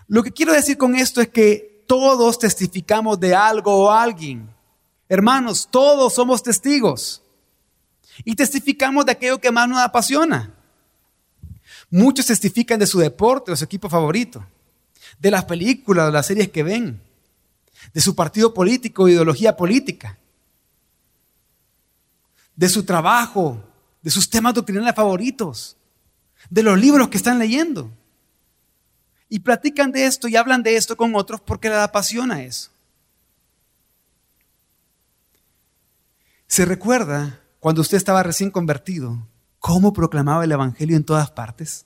Lo 0.07 0.23
que 0.23 0.31
quiero 0.31 0.53
decir 0.53 0.77
con 0.77 0.95
esto 0.95 1.21
es 1.21 1.27
que 1.27 1.83
todos 1.85 2.39
testificamos 2.39 3.19
de 3.19 3.35
algo 3.35 3.75
o 3.75 3.91
alguien. 3.91 4.49
Hermanos, 5.09 5.67
todos 5.69 6.13
somos 6.13 6.43
testigos. 6.43 7.23
Y 8.23 8.35
testificamos 8.35 9.05
de 9.05 9.13
aquello 9.13 9.39
que 9.39 9.51
más 9.51 9.67
nos 9.67 9.79
apasiona. 9.79 10.53
Muchos 11.89 12.27
testifican 12.27 12.79
de 12.79 12.85
su 12.85 12.99
deporte 12.99 13.51
o 13.51 13.55
su 13.55 13.65
equipo 13.65 13.89
favorito, 13.89 14.45
de 15.17 15.31
las 15.31 15.45
películas 15.45 16.07
o 16.07 16.11
las 16.11 16.27
series 16.27 16.49
que 16.49 16.61
ven, 16.61 17.01
de 17.91 18.01
su 18.01 18.13
partido 18.13 18.53
político 18.53 19.03
o 19.03 19.07
ideología 19.07 19.57
política, 19.57 20.19
de 22.55 22.69
su 22.69 22.83
trabajo, 22.83 23.63
de 24.03 24.11
sus 24.11 24.29
temas 24.29 24.53
doctrinales 24.53 24.93
favoritos, 24.93 25.75
de 26.49 26.61
los 26.61 26.77
libros 26.77 27.09
que 27.09 27.17
están 27.17 27.39
leyendo. 27.39 27.89
Y 29.27 29.39
platican 29.39 29.91
de 29.91 30.05
esto 30.05 30.27
y 30.27 30.35
hablan 30.35 30.61
de 30.61 30.75
esto 30.75 30.95
con 30.95 31.15
otros 31.15 31.41
porque 31.41 31.69
les 31.69 31.79
apasiona 31.79 32.43
eso. 32.43 32.69
Se 36.49 36.65
recuerda 36.65 37.41
cuando 37.59 37.81
usted 37.81 37.95
estaba 37.95 38.23
recién 38.23 38.49
convertido, 38.49 39.27
cómo 39.59 39.93
proclamaba 39.93 40.43
el 40.43 40.51
Evangelio 40.51 40.97
en 40.97 41.03
todas 41.03 41.29
partes. 41.29 41.85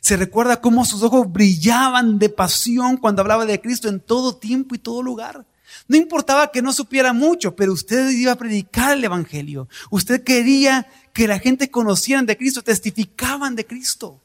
Se 0.00 0.16
recuerda 0.16 0.62
cómo 0.62 0.82
sus 0.86 1.02
ojos 1.02 1.30
brillaban 1.30 2.18
de 2.18 2.30
pasión 2.30 2.96
cuando 2.96 3.20
hablaba 3.20 3.44
de 3.44 3.60
Cristo 3.60 3.88
en 3.88 4.00
todo 4.00 4.36
tiempo 4.36 4.74
y 4.74 4.78
todo 4.78 5.02
lugar. 5.02 5.46
No 5.86 5.98
importaba 5.98 6.50
que 6.50 6.62
no 6.62 6.72
supiera 6.72 7.12
mucho, 7.12 7.54
pero 7.54 7.74
usted 7.74 8.08
iba 8.12 8.32
a 8.32 8.36
predicar 8.36 8.96
el 8.96 9.04
Evangelio. 9.04 9.68
Usted 9.90 10.24
quería 10.24 10.88
que 11.12 11.28
la 11.28 11.38
gente 11.38 11.70
conociera 11.70 12.22
de 12.22 12.38
Cristo, 12.38 12.62
testificaban 12.62 13.56
de 13.56 13.66
Cristo. 13.66 14.22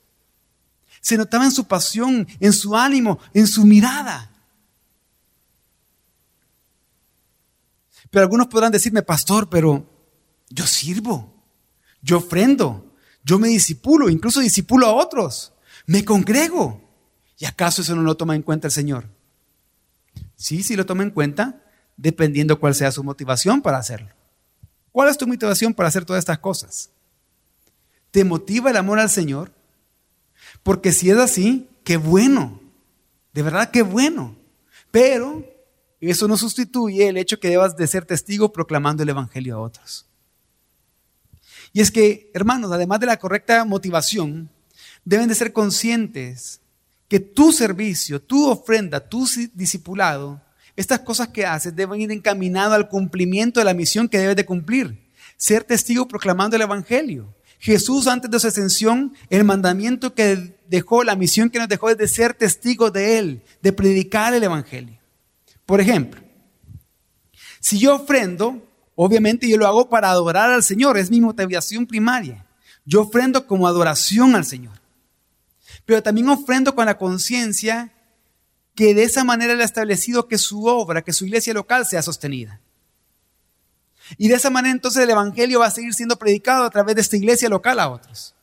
Se 1.01 1.17
notaba 1.17 1.43
en 1.43 1.51
su 1.51 1.65
pasión, 1.65 2.25
en 2.39 2.53
su 2.53 2.77
ánimo, 2.77 3.19
en 3.33 3.47
su 3.47 3.65
mirada. 3.65 4.30
Pero 8.11 8.23
algunos 8.23 8.47
podrán 8.47 8.71
decirme, 8.71 9.01
pastor, 9.01 9.49
pero 9.49 9.89
yo 10.49 10.67
sirvo, 10.67 11.33
yo 12.01 12.17
ofrendo, 12.17 12.93
yo 13.23 13.39
me 13.39 13.47
disipulo, 13.47 14.09
incluso 14.09 14.41
disipulo 14.41 14.85
a 14.85 14.93
otros, 14.93 15.53
me 15.87 16.05
congrego. 16.05 16.81
¿Y 17.37 17.45
acaso 17.45 17.81
eso 17.81 17.95
no 17.95 18.03
lo 18.03 18.15
toma 18.15 18.35
en 18.35 18.43
cuenta 18.43 18.67
el 18.67 18.71
Señor? 18.71 19.09
Sí, 20.35 20.61
sí 20.61 20.75
lo 20.75 20.85
toma 20.85 21.03
en 21.03 21.11
cuenta, 21.11 21.63
dependiendo 21.97 22.59
cuál 22.59 22.75
sea 22.75 22.91
su 22.91 23.03
motivación 23.03 23.61
para 23.61 23.77
hacerlo. 23.77 24.09
¿Cuál 24.91 25.09
es 25.09 25.17
tu 25.17 25.25
motivación 25.25 25.73
para 25.73 25.89
hacer 25.89 26.03
todas 26.03 26.19
estas 26.19 26.39
cosas? 26.39 26.89
¿Te 28.11 28.25
motiva 28.25 28.69
el 28.69 28.77
amor 28.77 28.99
al 28.99 29.09
Señor? 29.09 29.53
Porque 30.63 30.91
si 30.91 31.09
es 31.09 31.17
así, 31.17 31.69
qué 31.85 31.95
bueno. 31.95 32.59
De 33.33 33.41
verdad, 33.41 33.71
qué 33.71 33.83
bueno. 33.83 34.35
Pero 34.91 35.45
eso 36.09 36.27
no 36.27 36.35
sustituye 36.35 37.07
el 37.07 37.17
hecho 37.17 37.39
que 37.39 37.49
debas 37.49 37.77
de 37.77 37.85
ser 37.85 38.05
testigo 38.05 38.51
proclamando 38.51 39.03
el 39.03 39.09
Evangelio 39.09 39.55
a 39.55 39.61
otros. 39.61 40.07
Y 41.73 41.81
es 41.81 41.91
que, 41.91 42.31
hermanos, 42.33 42.71
además 42.71 42.99
de 42.99 43.05
la 43.05 43.17
correcta 43.17 43.63
motivación, 43.65 44.49
deben 45.05 45.27
de 45.27 45.35
ser 45.35 45.53
conscientes 45.53 46.59
que 47.07 47.19
tu 47.19 47.51
servicio, 47.51 48.21
tu 48.21 48.49
ofrenda, 48.49 48.99
tu 48.99 49.27
discipulado, 49.53 50.41
estas 50.75 51.01
cosas 51.01 51.27
que 51.27 51.45
haces 51.45 51.75
deben 51.75 52.01
ir 52.01 52.11
encaminadas 52.11 52.73
al 52.73 52.89
cumplimiento 52.89 53.59
de 53.59 53.65
la 53.65 53.73
misión 53.73 54.07
que 54.07 54.17
debes 54.17 54.35
de 54.35 54.45
cumplir. 54.45 54.97
Ser 55.37 55.63
testigo 55.63 56.07
proclamando 56.07 56.55
el 56.55 56.61
Evangelio. 56.61 57.33
Jesús 57.59 58.07
antes 58.07 58.31
de 58.31 58.39
su 58.39 58.47
ascensión, 58.47 59.13
el 59.29 59.43
mandamiento 59.43 60.15
que 60.15 60.57
dejó, 60.67 61.03
la 61.03 61.15
misión 61.15 61.49
que 61.49 61.59
nos 61.59 61.67
dejó 61.67 61.89
es 61.89 61.97
de 61.97 62.07
ser 62.07 62.33
testigos 62.33 62.91
de 62.91 63.19
Él, 63.19 63.43
de 63.61 63.73
predicar 63.73 64.33
el 64.33 64.43
Evangelio. 64.43 65.00
Por 65.71 65.79
ejemplo, 65.79 66.21
si 67.61 67.79
yo 67.79 67.95
ofrendo, 67.95 68.61
obviamente 68.93 69.47
yo 69.47 69.55
lo 69.55 69.67
hago 69.67 69.87
para 69.87 70.11
adorar 70.11 70.51
al 70.51 70.65
Señor, 70.65 70.97
es 70.97 71.09
mi 71.09 71.21
motivación 71.21 71.87
primaria. 71.87 72.45
Yo 72.83 73.03
ofrendo 73.03 73.47
como 73.47 73.65
adoración 73.65 74.35
al 74.35 74.43
Señor. 74.43 74.81
Pero 75.85 76.03
también 76.03 76.27
ofrendo 76.27 76.75
con 76.75 76.87
la 76.87 76.97
conciencia 76.97 77.89
que 78.75 78.93
de 78.93 79.03
esa 79.03 79.23
manera 79.23 79.53
Él 79.53 79.61
ha 79.61 79.63
establecido 79.63 80.27
que 80.27 80.37
su 80.37 80.65
obra, 80.65 81.03
que 81.03 81.13
su 81.13 81.25
iglesia 81.25 81.53
local 81.53 81.85
sea 81.85 82.01
sostenida. 82.01 82.59
Y 84.17 84.27
de 84.27 84.35
esa 84.35 84.49
manera 84.49 84.73
entonces 84.73 85.01
el 85.01 85.09
Evangelio 85.09 85.61
va 85.61 85.67
a 85.67 85.71
seguir 85.71 85.93
siendo 85.93 86.19
predicado 86.19 86.65
a 86.65 86.69
través 86.69 86.95
de 86.95 87.01
esta 87.01 87.15
iglesia 87.15 87.47
local 87.47 87.79
a 87.79 87.87
otros. 87.87 88.35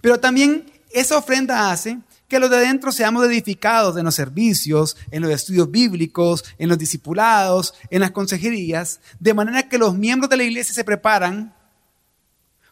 Pero 0.00 0.20
también 0.20 0.70
esa 0.92 1.18
ofrenda 1.18 1.72
hace 1.72 1.98
que 2.28 2.38
los 2.38 2.50
de 2.50 2.56
adentro 2.56 2.92
seamos 2.92 3.26
edificados 3.26 3.96
en 3.96 4.04
los 4.04 4.14
servicios, 4.14 4.96
en 5.10 5.22
los 5.22 5.30
estudios 5.30 5.70
bíblicos, 5.70 6.44
en 6.58 6.68
los 6.68 6.78
discipulados, 6.78 7.74
en 7.90 8.02
las 8.02 8.10
consejerías, 8.10 9.00
de 9.18 9.34
manera 9.34 9.68
que 9.68 9.78
los 9.78 9.94
miembros 9.94 10.28
de 10.28 10.36
la 10.36 10.44
iglesia 10.44 10.74
se 10.74 10.84
preparan 10.84 11.54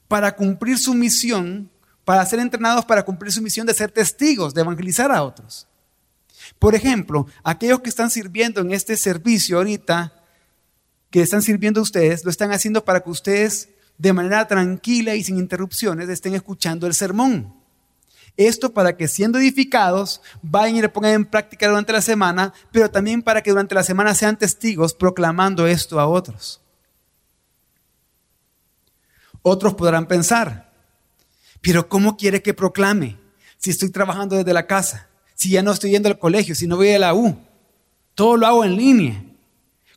para 0.09 0.37
cumplir 0.37 0.79
su 0.79 0.95
misión, 0.95 1.71
para 2.05 2.25
ser 2.27 2.39
entrenados 2.39 2.85
para 2.85 3.05
cumplir 3.05 3.33
su 3.33 3.43
misión 3.43 3.67
de 3.67 3.75
ser 3.75 3.91
testigos, 3.91 4.55
de 4.55 4.61
evangelizar 4.61 5.11
a 5.11 5.23
otros. 5.23 5.67
Por 6.59 6.75
ejemplo, 6.75 7.27
aquellos 7.43 7.81
que 7.81 7.89
están 7.89 8.11
sirviendo 8.11 8.61
en 8.61 8.73
este 8.73 8.97
servicio 8.97 9.57
ahorita, 9.57 10.13
que 11.11 11.23
están 11.23 11.43
sirviendo 11.43 11.81
a 11.81 11.83
ustedes, 11.83 12.25
lo 12.25 12.31
están 12.31 12.53
haciendo 12.53 12.85
para 12.85 13.01
que 13.01 13.11
ustedes 13.11 13.71
de 13.99 14.13
manera 14.13 14.47
tranquila 14.47 15.15
y 15.15 15.25
sin 15.25 15.39
interrupciones 15.39 16.09
estén 16.09 16.35
escuchando 16.35 16.87
el 16.87 16.95
sermón. 16.95 17.66
Esto 18.37 18.75
para 18.75 18.97
que 18.97 19.09
siendo 19.09 19.39
edificados 19.39 20.21
vayan 20.43 20.77
y 20.77 20.83
le 20.83 20.91
pongan 20.91 21.13
en 21.13 21.25
práctica 21.25 21.69
durante 21.69 21.93
la 21.93 22.03
semana, 22.03 22.53
pero 22.71 22.91
también 22.91 23.23
para 23.23 23.43
que 23.43 23.51
durante 23.51 23.75
la 23.75 23.83
semana 23.83 24.15
sean 24.15 24.37
testigos 24.37 24.93
proclamando 24.93 25.67
esto 25.67 25.99
a 25.99 26.07
otros. 26.07 26.61
Otros 29.41 29.75
podrán 29.75 30.07
pensar, 30.07 30.73
pero 31.63 31.89
¿cómo 31.89 32.17
quiere 32.17 32.43
que 32.43 32.53
proclame 32.53 33.17
si 33.57 33.71
estoy 33.71 33.91
trabajando 33.91 34.37
desde 34.37 34.53
la 34.53 34.67
casa? 34.67 35.09
Si 35.35 35.51
ya 35.51 35.63
no 35.63 35.73
estoy 35.73 35.93
yendo 35.93 36.09
al 36.09 36.19
colegio, 36.19 36.55
si 36.55 36.67
no 36.67 36.77
voy 36.77 36.91
a 36.91 36.99
la 36.99 37.15
U, 37.15 37.39
todo 38.15 38.37
lo 38.37 38.47
hago 38.47 38.65
en 38.65 38.77
línea. 38.77 39.25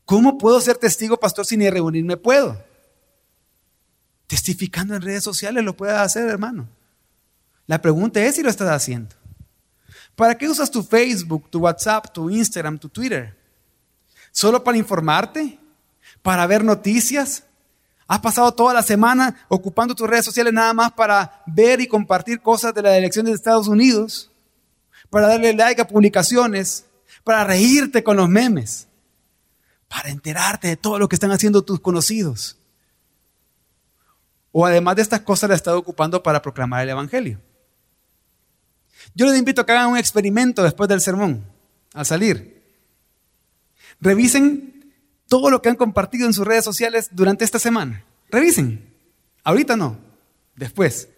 ¿Cómo 0.06 0.38
puedo 0.38 0.62
ser 0.62 0.78
testigo, 0.78 1.20
pastor, 1.20 1.46
si 1.46 1.58
ni 1.58 1.70
reunirme 1.70 2.16
puedo? 2.16 2.64
Testificando 4.28 4.96
en 4.96 5.02
redes 5.02 5.24
sociales 5.24 5.64
lo 5.64 5.76
puedes 5.76 5.96
hacer, 5.96 6.30
hermano. 6.30 6.68
La 7.70 7.80
pregunta 7.80 8.20
es 8.20 8.34
si 8.34 8.42
lo 8.42 8.50
estás 8.50 8.68
haciendo. 8.68 9.16
¿Para 10.16 10.36
qué 10.36 10.50
usas 10.50 10.72
tu 10.72 10.82
Facebook, 10.82 11.52
tu 11.52 11.60
WhatsApp, 11.60 12.12
tu 12.12 12.28
Instagram, 12.28 12.80
tu 12.80 12.90
Twitter? 12.90 13.38
¿Solo 14.32 14.64
para 14.64 14.76
informarte? 14.76 15.60
¿Para 16.24 16.48
ver 16.48 16.64
noticias? 16.64 17.44
¿Has 18.08 18.22
pasado 18.22 18.52
toda 18.56 18.74
la 18.74 18.82
semana 18.82 19.46
ocupando 19.50 19.94
tus 19.94 20.10
redes 20.10 20.26
sociales 20.26 20.52
nada 20.52 20.74
más 20.74 20.94
para 20.94 21.44
ver 21.46 21.80
y 21.80 21.86
compartir 21.88 22.42
cosas 22.42 22.74
de 22.74 22.82
las 22.82 22.98
elecciones 22.98 23.34
de 23.34 23.36
Estados 23.36 23.68
Unidos? 23.68 24.32
¿Para 25.12 25.28
darle 25.28 25.54
like 25.54 25.80
a 25.80 25.88
publicaciones? 25.88 26.88
¿Para 27.24 27.44
reírte 27.44 28.04
con 28.04 28.18
los 28.18 28.28
memes? 28.28 28.88
¿Para 29.88 30.10
enterarte 30.10 30.70
de 30.70 30.76
todo 30.76 30.98
lo 30.98 31.08
que 31.08 31.16
están 31.16 31.30
haciendo 31.30 31.62
tus 31.62 31.80
conocidos? 31.80 32.58
¿O 34.52 34.66
además 34.66 34.96
de 34.96 35.04
estas 35.04 35.20
cosas 35.20 35.52
la 35.52 35.56
estado 35.56 35.78
ocupando 35.78 36.24
para 36.24 36.42
proclamar 36.42 36.82
el 36.82 36.90
Evangelio? 36.90 37.40
Yo 39.14 39.26
les 39.26 39.38
invito 39.38 39.62
a 39.62 39.66
que 39.66 39.72
hagan 39.72 39.90
un 39.90 39.98
experimento 39.98 40.64
después 40.64 40.88
del 40.90 41.02
sermón, 41.02 41.46
al 41.94 42.06
salir. 42.06 42.64
Revisen 44.00 44.94
todo 45.28 45.50
lo 45.50 45.62
que 45.62 45.70
han 45.70 45.76
compartido 45.76 46.26
en 46.26 46.34
sus 46.34 46.46
redes 46.46 46.64
sociales 46.64 47.10
durante 47.12 47.46
esta 47.46 47.60
semana. 47.60 48.06
Revisen. 48.30 48.94
Ahorita 49.44 49.76
no, 49.76 49.98
después. 50.56 51.10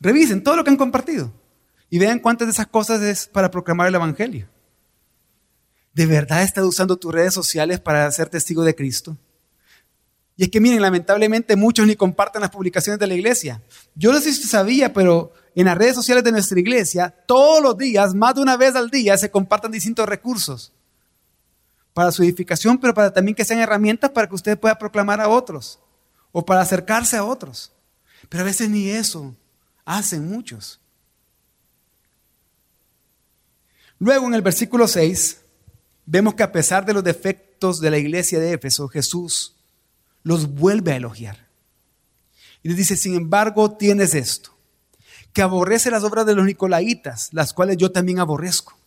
Revisen 0.00 0.42
todo 0.42 0.56
lo 0.56 0.64
que 0.64 0.70
han 0.70 0.76
compartido 0.76 1.32
y 1.90 1.98
vean 1.98 2.18
cuántas 2.18 2.48
de 2.48 2.52
esas 2.52 2.66
cosas 2.66 3.02
es 3.02 3.26
para 3.26 3.50
proclamar 3.50 3.88
el 3.88 3.94
Evangelio. 3.94 4.48
¿De 5.92 6.06
verdad 6.06 6.42
estás 6.42 6.64
usando 6.64 6.96
tus 6.96 7.12
redes 7.12 7.34
sociales 7.34 7.80
para 7.80 8.10
ser 8.10 8.28
testigo 8.28 8.64
de 8.64 8.74
Cristo? 8.74 9.16
Y 10.36 10.44
es 10.44 10.50
que 10.50 10.60
miren, 10.60 10.80
lamentablemente 10.80 11.56
muchos 11.56 11.86
ni 11.86 11.94
comparten 11.94 12.40
las 12.40 12.50
publicaciones 12.50 12.98
de 12.98 13.06
la 13.06 13.14
iglesia. 13.14 13.62
Yo 13.94 14.12
no 14.12 14.20
sé 14.20 14.32
si 14.32 14.44
sabía, 14.44 14.92
pero 14.92 15.32
en 15.54 15.66
las 15.66 15.76
redes 15.76 15.94
sociales 15.94 16.24
de 16.24 16.32
nuestra 16.32 16.58
iglesia, 16.58 17.14
todos 17.26 17.62
los 17.62 17.76
días, 17.76 18.14
más 18.14 18.34
de 18.34 18.40
una 18.40 18.56
vez 18.56 18.74
al 18.74 18.90
día, 18.90 19.16
se 19.18 19.30
compartan 19.30 19.70
distintos 19.72 20.08
recursos 20.08 20.72
para 21.92 22.10
su 22.10 22.22
edificación, 22.22 22.78
pero 22.78 22.94
para 22.94 23.12
también 23.12 23.34
que 23.34 23.44
sean 23.44 23.60
herramientas 23.60 24.10
para 24.10 24.26
que 24.26 24.34
usted 24.34 24.58
pueda 24.58 24.78
proclamar 24.78 25.20
a 25.20 25.28
otros 25.28 25.78
o 26.32 26.44
para 26.44 26.62
acercarse 26.62 27.16
a 27.16 27.24
otros. 27.24 27.72
Pero 28.28 28.42
a 28.42 28.46
veces 28.46 28.70
ni 28.70 28.88
eso 28.88 29.36
hacen 29.84 30.26
muchos. 30.26 30.80
Luego 33.98 34.26
en 34.26 34.34
el 34.34 34.42
versículo 34.42 34.88
6 34.88 35.42
vemos 36.06 36.34
que 36.34 36.42
a 36.42 36.50
pesar 36.50 36.86
de 36.86 36.94
los 36.94 37.04
defectos 37.04 37.80
de 37.80 37.90
la 37.90 37.98
iglesia 37.98 38.40
de 38.40 38.54
Éfeso, 38.54 38.88
Jesús 38.88 39.54
los 40.22 40.54
vuelve 40.54 40.92
a 40.92 40.96
elogiar. 40.96 41.48
Y 42.62 42.68
les 42.68 42.76
dice, 42.76 42.96
sin 42.96 43.14
embargo, 43.14 43.76
tienes 43.76 44.14
esto, 44.14 44.56
que 45.32 45.42
aborrece 45.42 45.90
las 45.90 46.04
obras 46.04 46.26
de 46.26 46.34
los 46.34 46.44
nicolaitas, 46.44 47.30
las 47.32 47.52
cuales 47.52 47.76
yo 47.76 47.90
también 47.90 48.20
aborrezco. 48.20 48.78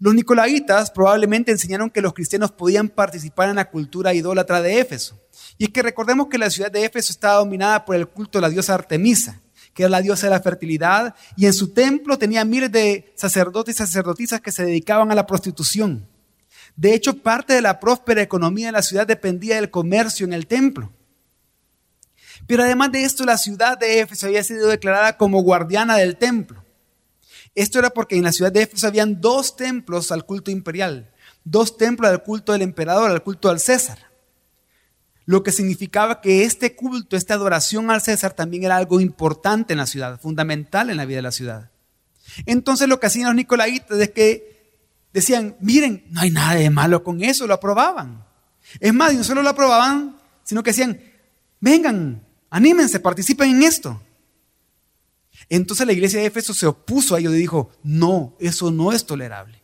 Los 0.00 0.14
nicolaitas 0.14 0.90
probablemente 0.90 1.52
enseñaron 1.52 1.88
que 1.88 2.00
los 2.00 2.14
cristianos 2.14 2.50
podían 2.50 2.88
participar 2.88 3.48
en 3.48 3.56
la 3.56 3.70
cultura 3.70 4.12
idólatra 4.12 4.60
de 4.60 4.80
Éfeso. 4.80 5.20
Y 5.56 5.64
es 5.64 5.70
que 5.70 5.82
recordemos 5.82 6.26
que 6.26 6.38
la 6.38 6.50
ciudad 6.50 6.70
de 6.70 6.84
Éfeso 6.84 7.12
estaba 7.12 7.38
dominada 7.38 7.84
por 7.84 7.94
el 7.94 8.08
culto 8.08 8.38
de 8.38 8.42
la 8.42 8.50
diosa 8.50 8.74
Artemisa, 8.74 9.40
que 9.72 9.84
era 9.84 9.90
la 9.90 10.02
diosa 10.02 10.26
de 10.26 10.30
la 10.30 10.40
fertilidad, 10.40 11.14
y 11.36 11.46
en 11.46 11.52
su 11.52 11.72
templo 11.72 12.18
tenía 12.18 12.44
miles 12.44 12.72
de 12.72 13.12
sacerdotes 13.16 13.76
y 13.76 13.78
sacerdotisas 13.78 14.40
que 14.40 14.52
se 14.52 14.64
dedicaban 14.64 15.12
a 15.12 15.14
la 15.14 15.26
prostitución. 15.26 16.08
De 16.76 16.94
hecho, 16.94 17.18
parte 17.22 17.54
de 17.54 17.62
la 17.62 17.78
próspera 17.78 18.22
economía 18.22 18.66
de 18.66 18.72
la 18.72 18.82
ciudad 18.82 19.06
dependía 19.06 19.56
del 19.56 19.70
comercio 19.70 20.26
en 20.26 20.32
el 20.32 20.46
templo. 20.46 20.92
Pero 22.46 22.64
además 22.64 22.92
de 22.92 23.04
esto, 23.04 23.24
la 23.24 23.38
ciudad 23.38 23.78
de 23.78 24.00
Éfeso 24.00 24.26
había 24.26 24.42
sido 24.42 24.68
declarada 24.68 25.16
como 25.16 25.42
guardiana 25.42 25.96
del 25.96 26.16
templo. 26.16 26.64
Esto 27.54 27.78
era 27.78 27.90
porque 27.90 28.16
en 28.16 28.24
la 28.24 28.32
ciudad 28.32 28.50
de 28.50 28.62
Éfeso 28.62 28.86
habían 28.86 29.20
dos 29.20 29.56
templos 29.56 30.10
al 30.10 30.26
culto 30.26 30.50
imperial, 30.50 31.12
dos 31.44 31.76
templos 31.76 32.10
al 32.10 32.22
culto 32.22 32.52
del 32.52 32.62
emperador, 32.62 33.10
al 33.10 33.22
culto 33.22 33.48
al 33.48 33.60
César. 33.60 33.98
Lo 35.26 35.42
que 35.42 35.52
significaba 35.52 36.20
que 36.20 36.44
este 36.44 36.74
culto, 36.74 37.16
esta 37.16 37.34
adoración 37.34 37.90
al 37.90 38.02
César 38.02 38.34
también 38.34 38.64
era 38.64 38.76
algo 38.76 39.00
importante 39.00 39.72
en 39.72 39.78
la 39.78 39.86
ciudad, 39.86 40.20
fundamental 40.20 40.90
en 40.90 40.96
la 40.96 41.06
vida 41.06 41.16
de 41.16 41.22
la 41.22 41.32
ciudad. 41.32 41.70
Entonces 42.44 42.88
lo 42.88 43.00
que 43.00 43.06
hacían 43.06 43.26
los 43.26 43.34
nicolaitas 43.36 43.98
es 43.98 44.10
que 44.10 44.53
decían, 45.14 45.56
miren, 45.60 46.04
no 46.10 46.20
hay 46.20 46.30
nada 46.30 46.56
de 46.56 46.68
malo 46.68 47.02
con 47.02 47.22
eso, 47.22 47.46
lo 47.46 47.54
aprobaban. 47.54 48.26
Es 48.80 48.92
más, 48.92 49.12
y 49.12 49.16
no 49.16 49.24
solo 49.24 49.42
lo 49.42 49.48
aprobaban, 49.48 50.16
sino 50.42 50.62
que 50.62 50.70
decían, 50.70 51.00
vengan, 51.60 52.26
anímense, 52.50 53.00
participen 53.00 53.50
en 53.50 53.62
esto. 53.62 54.02
Entonces 55.48 55.86
la 55.86 55.92
iglesia 55.92 56.20
de 56.20 56.26
Éfeso 56.26 56.52
se 56.52 56.66
opuso 56.66 57.14
a 57.14 57.20
ello 57.20 57.32
y 57.32 57.38
dijo, 57.38 57.70
no, 57.82 58.36
eso 58.40 58.70
no 58.70 58.92
es 58.92 59.06
tolerable. 59.06 59.62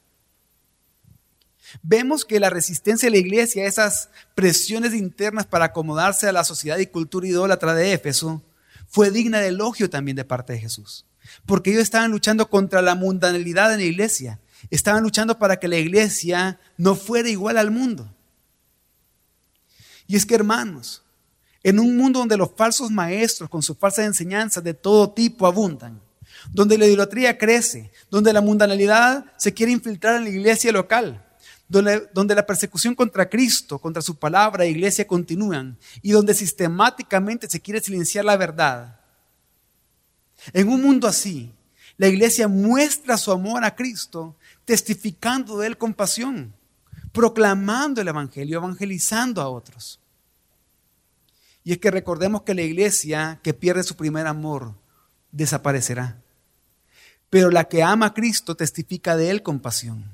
Vemos 1.82 2.24
que 2.24 2.40
la 2.40 2.50
resistencia 2.50 3.08
de 3.08 3.12
la 3.12 3.18
iglesia 3.18 3.64
a 3.64 3.66
esas 3.66 4.08
presiones 4.34 4.94
internas 4.94 5.46
para 5.46 5.66
acomodarse 5.66 6.28
a 6.28 6.32
la 6.32 6.44
sociedad 6.44 6.78
y 6.78 6.86
cultura 6.86 7.26
idólatra 7.26 7.74
de 7.74 7.92
Éfeso 7.92 8.42
fue 8.88 9.10
digna 9.10 9.40
de 9.40 9.48
elogio 9.48 9.90
también 9.90 10.16
de 10.16 10.24
parte 10.24 10.52
de 10.52 10.60
Jesús. 10.60 11.06
Porque 11.46 11.70
ellos 11.70 11.82
estaban 11.82 12.10
luchando 12.10 12.50
contra 12.50 12.82
la 12.82 12.94
mundanalidad 12.94 13.72
en 13.72 13.80
la 13.80 13.86
iglesia. 13.86 14.40
Estaban 14.68 15.02
luchando 15.02 15.38
para 15.38 15.58
que 15.58 15.68
la 15.68 15.78
iglesia 15.78 16.58
no 16.76 16.94
fuera 16.94 17.28
igual 17.28 17.56
al 17.56 17.70
mundo. 17.70 18.12
Y 20.06 20.16
es 20.16 20.26
que 20.26 20.34
hermanos, 20.34 21.02
en 21.62 21.78
un 21.78 21.96
mundo 21.96 22.18
donde 22.18 22.36
los 22.36 22.50
falsos 22.56 22.90
maestros 22.90 23.48
con 23.48 23.62
sus 23.62 23.78
falsas 23.78 24.06
enseñanzas 24.06 24.64
de 24.64 24.74
todo 24.74 25.10
tipo 25.10 25.46
abundan, 25.46 26.00
donde 26.50 26.78
la 26.78 26.86
idolatría 26.86 27.38
crece, 27.38 27.90
donde 28.10 28.32
la 28.32 28.40
mundanalidad 28.40 29.24
se 29.36 29.52
quiere 29.54 29.72
infiltrar 29.72 30.16
en 30.16 30.24
la 30.24 30.30
iglesia 30.30 30.72
local, 30.72 31.24
donde, 31.68 32.08
donde, 32.12 32.34
la 32.34 32.46
persecución 32.46 32.94
contra 32.96 33.28
Cristo, 33.28 33.78
contra 33.78 34.02
su 34.02 34.16
palabra 34.16 34.64
e 34.64 34.70
iglesia 34.70 35.06
continúan 35.06 35.78
y 36.02 36.10
donde 36.10 36.34
sistemáticamente 36.34 37.48
se 37.48 37.60
quiere 37.60 37.80
silenciar 37.80 38.24
la 38.24 38.36
verdad. 38.36 38.98
En 40.52 40.68
un 40.68 40.82
mundo 40.82 41.06
así, 41.06 41.52
la 41.96 42.08
iglesia 42.08 42.48
muestra 42.48 43.18
su 43.18 43.30
amor 43.30 43.62
a 43.62 43.76
Cristo 43.76 44.34
testificando 44.64 45.58
de 45.58 45.68
él 45.68 45.78
con 45.78 45.94
pasión, 45.94 46.54
proclamando 47.12 48.00
el 48.00 48.08
Evangelio, 48.08 48.58
evangelizando 48.58 49.40
a 49.40 49.48
otros. 49.48 50.00
Y 51.64 51.72
es 51.72 51.78
que 51.78 51.90
recordemos 51.90 52.42
que 52.42 52.54
la 52.54 52.62
iglesia 52.62 53.40
que 53.42 53.54
pierde 53.54 53.82
su 53.82 53.96
primer 53.96 54.26
amor 54.26 54.74
desaparecerá. 55.30 56.22
Pero 57.28 57.50
la 57.50 57.68
que 57.68 57.82
ama 57.82 58.06
a 58.06 58.14
Cristo 58.14 58.56
testifica 58.56 59.16
de 59.16 59.30
Él 59.30 59.42
con 59.42 59.60
pasión. 59.60 60.04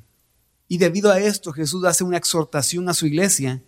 Y 0.68 0.78
debido 0.78 1.11
a 1.11 1.20
esto 1.20 1.52
Jesús 1.52 1.85
hace 1.85 2.04
una 2.04 2.16
exhortación 2.16 2.88
a 2.88 2.94
su 2.94 3.06
iglesia. 3.06 3.62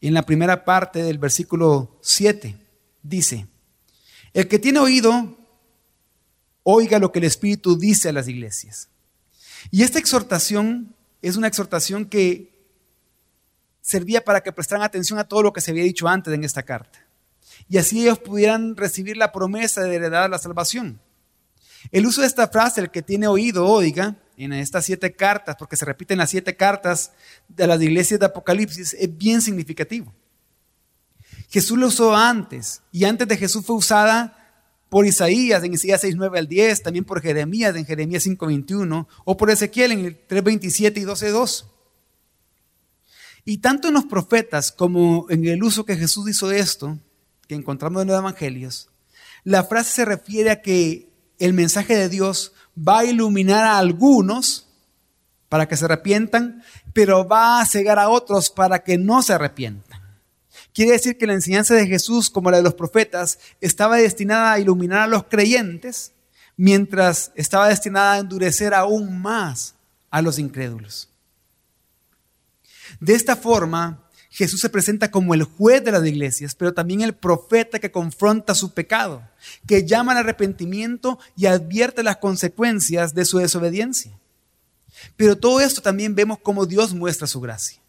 En 0.00 0.14
la 0.14 0.22
primera 0.22 0.64
parte 0.64 1.02
del 1.02 1.18
versículo 1.18 1.98
7 2.02 2.56
dice, 3.02 3.48
el 4.32 4.48
que 4.48 4.58
tiene 4.58 4.78
oído, 4.78 5.36
oiga 6.62 6.98
lo 6.98 7.10
que 7.10 7.18
el 7.18 7.24
Espíritu 7.24 7.78
dice 7.78 8.10
a 8.10 8.12
las 8.12 8.28
iglesias. 8.28 8.90
Y 9.70 9.82
esta 9.82 9.98
exhortación 9.98 10.94
es 11.22 11.36
una 11.36 11.48
exhortación 11.48 12.06
que 12.06 12.54
servía 13.80 14.24
para 14.24 14.42
que 14.42 14.52
prestaran 14.52 14.84
atención 14.84 15.18
a 15.18 15.24
todo 15.24 15.42
lo 15.42 15.52
que 15.52 15.60
se 15.60 15.70
había 15.70 15.84
dicho 15.84 16.08
antes 16.08 16.32
en 16.34 16.44
esta 16.44 16.62
carta. 16.62 17.06
Y 17.68 17.78
así 17.78 18.02
ellos 18.02 18.18
pudieran 18.18 18.76
recibir 18.76 19.16
la 19.16 19.32
promesa 19.32 19.82
de 19.82 19.94
heredar 19.94 20.28
la 20.28 20.38
salvación. 20.38 21.00
El 21.92 22.06
uso 22.06 22.20
de 22.20 22.26
esta 22.26 22.48
frase, 22.48 22.80
el 22.80 22.90
que 22.90 23.02
tiene 23.02 23.28
oído, 23.28 23.66
oiga, 23.66 24.16
en 24.36 24.52
estas 24.52 24.84
siete 24.84 25.12
cartas, 25.12 25.56
porque 25.56 25.76
se 25.76 25.84
repiten 25.84 26.18
las 26.18 26.30
siete 26.30 26.56
cartas 26.56 27.12
de 27.48 27.66
las 27.66 27.80
iglesias 27.80 28.20
de 28.20 28.26
Apocalipsis, 28.26 28.94
es 28.94 29.16
bien 29.16 29.40
significativo. 29.40 30.12
Jesús 31.48 31.78
lo 31.78 31.86
usó 31.86 32.14
antes, 32.14 32.82
y 32.92 33.04
antes 33.04 33.28
de 33.28 33.36
Jesús 33.36 33.64
fue 33.64 33.76
usada 33.76 34.45
por 34.88 35.06
Isaías 35.06 35.62
en 35.64 35.74
Isaías 35.74 36.00
6, 36.00 36.16
9 36.16 36.38
al 36.38 36.48
10, 36.48 36.82
también 36.82 37.04
por 37.04 37.20
Jeremías 37.20 37.74
en 37.76 37.84
Jeremías 37.84 38.22
5, 38.22 38.46
21, 38.46 39.08
o 39.24 39.36
por 39.36 39.50
Ezequiel 39.50 39.92
en 39.92 40.04
el 40.06 40.16
3, 40.26 40.44
27 40.44 41.00
y 41.00 41.02
12, 41.02 41.30
2. 41.30 41.66
Y 43.44 43.58
tanto 43.58 43.88
en 43.88 43.94
los 43.94 44.04
profetas 44.04 44.72
como 44.72 45.26
en 45.30 45.46
el 45.46 45.62
uso 45.62 45.84
que 45.84 45.96
Jesús 45.96 46.28
hizo 46.28 46.48
de 46.48 46.58
esto, 46.58 46.98
que 47.48 47.54
encontramos 47.54 48.02
en 48.02 48.08
los 48.08 48.18
evangelios, 48.18 48.88
la 49.44 49.64
frase 49.64 49.92
se 49.92 50.04
refiere 50.04 50.50
a 50.50 50.62
que 50.62 51.08
el 51.38 51.52
mensaje 51.52 51.96
de 51.96 52.08
Dios 52.08 52.52
va 52.76 53.00
a 53.00 53.04
iluminar 53.04 53.64
a 53.64 53.78
algunos 53.78 54.66
para 55.48 55.68
que 55.68 55.76
se 55.76 55.84
arrepientan, 55.84 56.62
pero 56.92 57.26
va 57.26 57.60
a 57.60 57.66
cegar 57.66 57.98
a 57.98 58.08
otros 58.08 58.50
para 58.50 58.80
que 58.80 58.98
no 58.98 59.22
se 59.22 59.34
arrepientan. 59.34 60.05
Quiere 60.74 60.92
decir 60.92 61.18
que 61.18 61.26
la 61.26 61.34
enseñanza 61.34 61.74
de 61.74 61.86
Jesús, 61.86 62.30
como 62.30 62.50
la 62.50 62.58
de 62.58 62.62
los 62.62 62.74
profetas, 62.74 63.38
estaba 63.60 63.96
destinada 63.96 64.52
a 64.52 64.60
iluminar 64.60 65.00
a 65.00 65.06
los 65.06 65.24
creyentes, 65.24 66.12
mientras 66.56 67.32
estaba 67.34 67.68
destinada 67.68 68.14
a 68.14 68.18
endurecer 68.18 68.74
aún 68.74 69.20
más 69.20 69.74
a 70.10 70.22
los 70.22 70.38
incrédulos. 70.38 71.10
De 73.00 73.14
esta 73.14 73.36
forma, 73.36 74.02
Jesús 74.30 74.60
se 74.60 74.68
presenta 74.68 75.10
como 75.10 75.32
el 75.32 75.44
juez 75.44 75.82
de 75.82 75.92
las 75.92 76.06
iglesias, 76.06 76.54
pero 76.54 76.74
también 76.74 77.00
el 77.00 77.14
profeta 77.14 77.78
que 77.78 77.90
confronta 77.90 78.54
su 78.54 78.74
pecado, 78.74 79.26
que 79.66 79.86
llama 79.86 80.12
al 80.12 80.18
arrepentimiento 80.18 81.18
y 81.36 81.46
advierte 81.46 82.02
las 82.02 82.18
consecuencias 82.18 83.14
de 83.14 83.24
su 83.24 83.38
desobediencia. 83.38 84.12
Pero 85.16 85.36
todo 85.36 85.60
esto 85.60 85.80
también 85.80 86.14
vemos 86.14 86.38
cómo 86.42 86.66
Dios 86.66 86.94
muestra 86.94 87.26
su 87.26 87.40
gracia. 87.40 87.80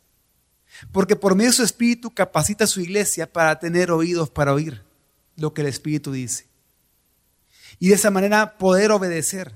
Porque 0.91 1.15
por 1.15 1.35
medio 1.35 1.51
de 1.51 1.57
su 1.57 1.63
Espíritu 1.63 2.13
capacita 2.13 2.65
a 2.65 2.67
su 2.67 2.81
iglesia 2.81 3.31
para 3.31 3.59
tener 3.59 3.91
oídos 3.91 4.29
para 4.29 4.53
oír 4.53 4.83
lo 5.35 5.53
que 5.53 5.61
el 5.61 5.67
Espíritu 5.67 6.11
dice. 6.11 6.47
Y 7.79 7.89
de 7.89 7.95
esa 7.95 8.11
manera 8.11 8.57
poder 8.57 8.91
obedecer. 8.91 9.53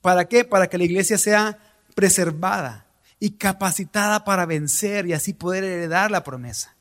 ¿Para 0.00 0.26
qué? 0.26 0.44
Para 0.44 0.68
que 0.68 0.78
la 0.78 0.84
iglesia 0.84 1.18
sea 1.18 1.58
preservada, 1.94 2.86
y 3.18 3.30
capacitada 3.32 4.24
para 4.24 4.46
vencer 4.46 5.06
y 5.06 5.12
así 5.12 5.32
poder 5.32 5.64
heredar 5.64 6.10
la 6.10 6.24
promesa. 6.24 6.76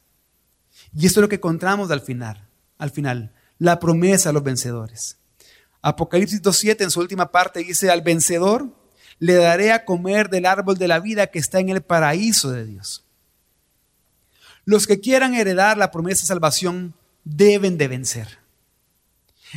Y 0.93 1.06
esto 1.06 1.19
es 1.19 1.21
lo 1.24 1.30
que 1.30 1.36
encontramos 1.36 1.91
al 1.91 2.02
final, 2.02 2.48
al 2.78 2.91
final, 2.91 3.34
la 3.58 3.80
promesa 3.80 4.30
a 4.30 4.34
los 4.34 4.43
vencedores. 4.43 5.17
Apocalipsis 5.82 6.41
2.7 6.41 6.84
en 6.84 6.91
su 6.91 7.00
última 7.00 7.32
parte 7.32 7.60
dice, 7.60 7.89
al 7.89 8.02
vencedor 8.02 8.69
le 9.19 9.36
daré 9.36 9.71
a 9.71 9.86
comer 9.86 10.30
del 10.30 10.45
árbol 10.45 10.78
de 10.78 10.88
la 10.88 11.00
vida 11.00 11.28
que 11.28 11.39
está 11.39 11.60
en 11.60 11.69
el 11.69 11.82
paraíso 11.82 12.52
de 12.52 12.65
Dios. 12.65 13.05
Los 14.65 14.88
que 14.88 14.99
quieran 14.99 15.36
heredar 15.36 15.78
la 15.78 15.91
promesa 15.91 16.23
de 16.23 16.28
salvación 16.28 16.93
deben 17.23 17.78
de 17.78 17.88
vencer. 17.88 18.39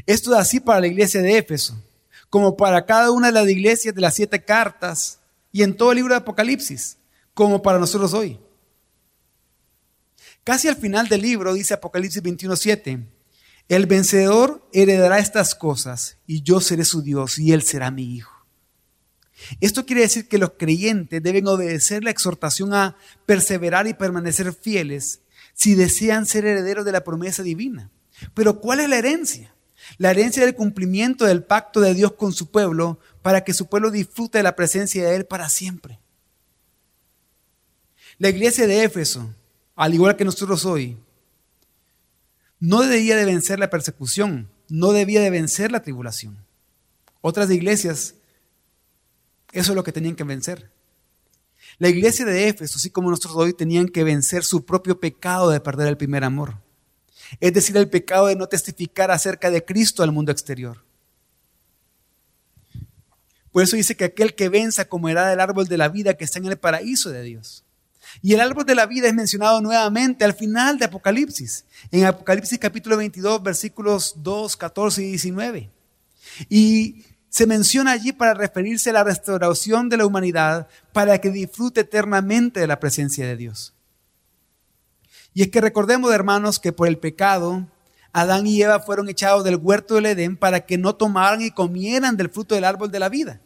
Esto 0.06 0.32
es 0.32 0.38
así 0.38 0.60
para 0.60 0.80
la 0.80 0.86
iglesia 0.86 1.22
de 1.22 1.38
Éfeso, 1.38 1.82
como 2.30 2.56
para 2.56 2.84
cada 2.84 3.10
una 3.10 3.28
de 3.28 3.32
las 3.32 3.48
iglesias 3.48 3.94
de 3.94 4.00
las 4.00 4.14
siete 4.14 4.44
cartas 4.44 5.18
y 5.50 5.62
en 5.62 5.76
todo 5.76 5.92
el 5.92 5.96
libro 5.96 6.14
de 6.14 6.18
Apocalipsis, 6.18 6.98
como 7.34 7.62
para 7.62 7.78
nosotros 7.78 8.12
hoy. 8.12 8.38
Casi 10.44 10.68
al 10.68 10.76
final 10.76 11.08
del 11.08 11.22
libro 11.22 11.54
dice 11.54 11.74
Apocalipsis 11.74 12.22
21:7, 12.22 13.06
el 13.68 13.86
vencedor 13.86 14.66
heredará 14.72 15.18
estas 15.18 15.54
cosas 15.54 16.16
y 16.26 16.42
yo 16.42 16.60
seré 16.60 16.84
su 16.84 17.02
Dios 17.02 17.38
y 17.38 17.52
él 17.52 17.62
será 17.62 17.90
mi 17.90 18.14
hijo. 18.14 18.37
Esto 19.60 19.86
quiere 19.86 20.02
decir 20.02 20.28
que 20.28 20.38
los 20.38 20.52
creyentes 20.58 21.22
deben 21.22 21.46
obedecer 21.46 22.04
la 22.04 22.10
exhortación 22.10 22.74
a 22.74 22.96
perseverar 23.26 23.86
y 23.86 23.94
permanecer 23.94 24.52
fieles 24.52 25.20
si 25.54 25.74
desean 25.74 26.26
ser 26.26 26.46
herederos 26.46 26.84
de 26.84 26.92
la 26.92 27.04
promesa 27.04 27.42
divina. 27.42 27.90
Pero 28.34 28.60
¿cuál 28.60 28.80
es 28.80 28.88
la 28.88 28.98
herencia? 28.98 29.54
La 29.96 30.10
herencia 30.10 30.44
del 30.44 30.54
cumplimiento 30.54 31.24
del 31.24 31.44
pacto 31.44 31.80
de 31.80 31.94
Dios 31.94 32.12
con 32.12 32.32
su 32.32 32.50
pueblo 32.50 32.98
para 33.22 33.44
que 33.44 33.54
su 33.54 33.66
pueblo 33.66 33.90
disfrute 33.90 34.38
de 34.38 34.44
la 34.44 34.56
presencia 34.56 35.08
de 35.08 35.16
Él 35.16 35.26
para 35.26 35.48
siempre. 35.48 35.98
La 38.18 38.28
iglesia 38.28 38.66
de 38.66 38.82
Éfeso, 38.82 39.34
al 39.76 39.94
igual 39.94 40.16
que 40.16 40.24
nosotros 40.24 40.64
hoy, 40.64 40.96
no 42.60 42.82
debía 42.82 43.16
de 43.16 43.24
vencer 43.24 43.60
la 43.60 43.70
persecución, 43.70 44.50
no 44.68 44.92
debía 44.92 45.20
de 45.20 45.30
vencer 45.30 45.70
la 45.70 45.82
tribulación. 45.82 46.36
Otras 47.20 47.50
iglesias, 47.50 48.14
eso 49.52 49.72
es 49.72 49.76
lo 49.76 49.84
que 49.84 49.92
tenían 49.92 50.14
que 50.14 50.24
vencer. 50.24 50.70
La 51.78 51.88
iglesia 51.88 52.24
de 52.24 52.48
Éfeso, 52.48 52.76
así 52.76 52.90
como 52.90 53.10
nosotros 53.10 53.36
hoy, 53.36 53.52
tenían 53.52 53.88
que 53.88 54.04
vencer 54.04 54.44
su 54.44 54.64
propio 54.64 54.98
pecado 54.98 55.50
de 55.50 55.60
perder 55.60 55.88
el 55.88 55.96
primer 55.96 56.24
amor. 56.24 56.56
Es 57.40 57.52
decir, 57.52 57.76
el 57.76 57.88
pecado 57.88 58.26
de 58.26 58.36
no 58.36 58.46
testificar 58.46 59.10
acerca 59.10 59.50
de 59.50 59.64
Cristo 59.64 60.02
al 60.02 60.12
mundo 60.12 60.32
exterior. 60.32 60.82
Por 63.52 63.62
eso 63.62 63.76
dice 63.76 63.96
que 63.96 64.04
aquel 64.04 64.34
que 64.34 64.48
venza 64.48 64.86
comerá 64.86 65.28
del 65.28 65.40
árbol 65.40 65.66
de 65.66 65.78
la 65.78 65.88
vida 65.88 66.14
que 66.14 66.24
está 66.24 66.38
en 66.38 66.46
el 66.46 66.58
paraíso 66.58 67.10
de 67.10 67.22
Dios. 67.22 67.64
Y 68.22 68.34
el 68.34 68.40
árbol 68.40 68.64
de 68.64 68.74
la 68.74 68.86
vida 68.86 69.08
es 69.08 69.14
mencionado 69.14 69.60
nuevamente 69.60 70.24
al 70.24 70.34
final 70.34 70.78
de 70.78 70.86
Apocalipsis, 70.86 71.64
en 71.90 72.04
Apocalipsis 72.06 72.58
capítulo 72.58 72.96
22, 72.96 73.42
versículos 73.42 74.14
2, 74.16 74.56
14 74.56 75.02
y 75.02 75.08
19. 75.10 75.70
Y 76.48 77.04
se 77.28 77.46
menciona 77.46 77.92
allí 77.92 78.12
para 78.12 78.34
referirse 78.34 78.90
a 78.90 78.94
la 78.94 79.04
restauración 79.04 79.88
de 79.88 79.98
la 79.98 80.06
humanidad 80.06 80.68
para 80.92 81.18
que 81.18 81.30
disfrute 81.30 81.82
eternamente 81.82 82.60
de 82.60 82.66
la 82.66 82.80
presencia 82.80 83.26
de 83.26 83.36
Dios. 83.36 83.74
Y 85.34 85.42
es 85.42 85.48
que 85.50 85.60
recordemos, 85.60 86.12
hermanos, 86.12 86.58
que 86.58 86.72
por 86.72 86.88
el 86.88 86.98
pecado, 86.98 87.66
Adán 88.12 88.46
y 88.46 88.60
Eva 88.62 88.80
fueron 88.80 89.08
echados 89.08 89.44
del 89.44 89.56
huerto 89.56 89.94
del 89.94 90.06
Edén 90.06 90.36
para 90.36 90.60
que 90.60 90.78
no 90.78 90.96
tomaran 90.96 91.42
y 91.42 91.50
comieran 91.50 92.16
del 92.16 92.30
fruto 92.30 92.54
del 92.54 92.64
árbol 92.64 92.90
de 92.90 92.98
la 92.98 93.08
vida. 93.08 93.40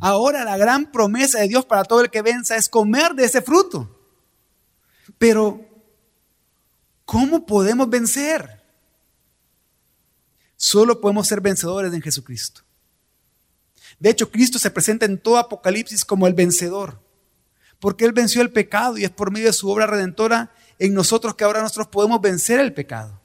Ahora 0.00 0.44
la 0.44 0.56
gran 0.56 0.92
promesa 0.92 1.40
de 1.40 1.48
Dios 1.48 1.64
para 1.64 1.84
todo 1.84 2.02
el 2.02 2.10
que 2.10 2.22
venza 2.22 2.56
es 2.56 2.68
comer 2.68 3.14
de 3.14 3.24
ese 3.24 3.42
fruto. 3.42 3.98
Pero, 5.18 5.60
¿cómo 7.04 7.46
podemos 7.46 7.88
vencer? 7.88 8.53
Solo 10.64 10.98
podemos 10.98 11.28
ser 11.28 11.42
vencedores 11.42 11.92
en 11.92 12.00
Jesucristo. 12.00 12.62
De 13.98 14.08
hecho, 14.08 14.30
Cristo 14.30 14.58
se 14.58 14.70
presenta 14.70 15.04
en 15.04 15.18
todo 15.18 15.36
Apocalipsis 15.36 16.06
como 16.06 16.26
el 16.26 16.32
vencedor, 16.32 17.02
porque 17.78 18.06
Él 18.06 18.12
venció 18.12 18.40
el 18.40 18.50
pecado 18.50 18.96
y 18.96 19.04
es 19.04 19.10
por 19.10 19.30
medio 19.30 19.48
de 19.48 19.52
su 19.52 19.68
obra 19.68 19.86
redentora 19.86 20.54
en 20.78 20.94
nosotros 20.94 21.34
que 21.34 21.44
ahora 21.44 21.60
nosotros 21.60 21.88
podemos 21.88 22.18
vencer 22.22 22.60
el 22.60 22.72
pecado. 22.72 23.20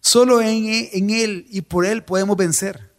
Solo 0.00 0.42
en, 0.42 0.66
en 0.66 1.10
Él 1.10 1.46
y 1.48 1.60
por 1.60 1.86
Él 1.86 2.02
podemos 2.02 2.36
vencer. 2.36 2.92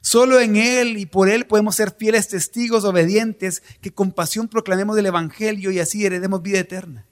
Solo 0.00 0.40
en 0.40 0.56
Él 0.56 0.96
y 0.96 1.04
por 1.04 1.28
Él 1.28 1.46
podemos 1.46 1.76
ser 1.76 1.94
fieles 1.94 2.28
testigos 2.28 2.84
obedientes 2.84 3.62
que 3.82 3.92
con 3.92 4.12
pasión 4.12 4.48
proclamemos 4.48 4.96
el 4.96 5.04
Evangelio 5.04 5.70
y 5.70 5.78
así 5.78 6.06
heredemos 6.06 6.40
vida 6.40 6.60
eterna. 6.60 7.04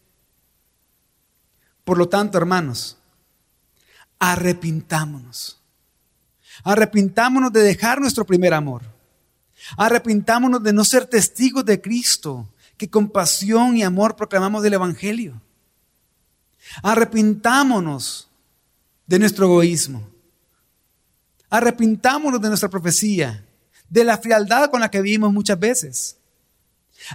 Por 1.85 1.99
lo 1.99 2.09
tanto, 2.09 2.39
hermanos, 2.39 2.97
arrepintámonos. 4.19 5.65
Arrepintámonos 6.65 7.53
de 7.53 7.63
dejar 7.63 8.01
nuestro 8.01 8.25
primer 8.25 8.55
amor. 8.55 8.83
Arrepintámonos 9.77 10.63
de 10.63 10.73
no 10.73 10.85
ser 10.85 11.07
testigos 11.07 11.65
de 11.65 11.81
Cristo, 11.81 12.49
que 12.77 12.89
con 12.89 13.09
pasión 13.09 13.77
y 13.77 13.83
amor 13.83 14.17
proclamamos 14.17 14.65
el 14.65 14.75
Evangelio. 14.75 15.41
Arrepintámonos 16.83 18.29
de 19.07 19.19
nuestro 19.19 19.47
egoísmo. 19.47 20.09
Arrepintámonos 21.49 22.41
de 22.41 22.49
nuestra 22.49 22.69
profecía, 22.69 23.45
de 23.89 24.05
la 24.05 24.19
frialdad 24.19 24.71
con 24.71 24.81
la 24.81 24.91
que 24.91 25.01
vivimos 25.01 25.33
muchas 25.33 25.59
veces. 25.59 26.17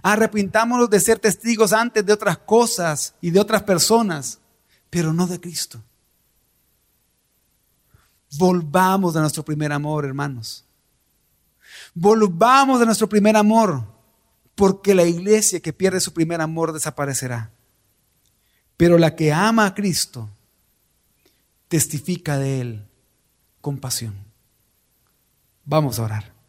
Arrepintámonos 0.02 0.90
de 0.90 1.00
ser 1.00 1.20
testigos 1.20 1.74
antes 1.74 2.06
de 2.06 2.14
otras 2.14 2.38
cosas 2.38 3.14
y 3.20 3.32
de 3.32 3.40
otras 3.40 3.64
personas, 3.64 4.40
pero 4.90 5.14
no 5.14 5.28
de 5.28 5.40
Cristo. 5.40 5.82
Volvamos 8.38 9.16
a 9.16 9.22
nuestro 9.22 9.44
primer 9.44 9.72
amor, 9.72 10.06
hermanos. 10.06 10.66
Volvamos 11.94 12.82
a 12.82 12.86
nuestro 12.86 13.08
primer 13.08 13.36
amor, 13.36 13.84
porque 14.56 14.96
la 14.96 15.04
iglesia 15.04 15.60
que 15.60 15.74
pierde 15.74 16.00
su 16.00 16.14
primer 16.14 16.42
amor 16.42 16.72
desaparecerá. 16.72 17.52
Pero 18.78 18.98
la 18.98 19.16
que 19.16 19.34
ama 19.34 19.66
a 19.66 19.76
Cristo 19.76 20.30
testifica 21.68 22.38
de 22.38 22.62
Él 22.62 22.88
compasión. 23.62 24.16
Vamos 25.66 26.00
a 26.00 26.04
orar. 26.04 26.41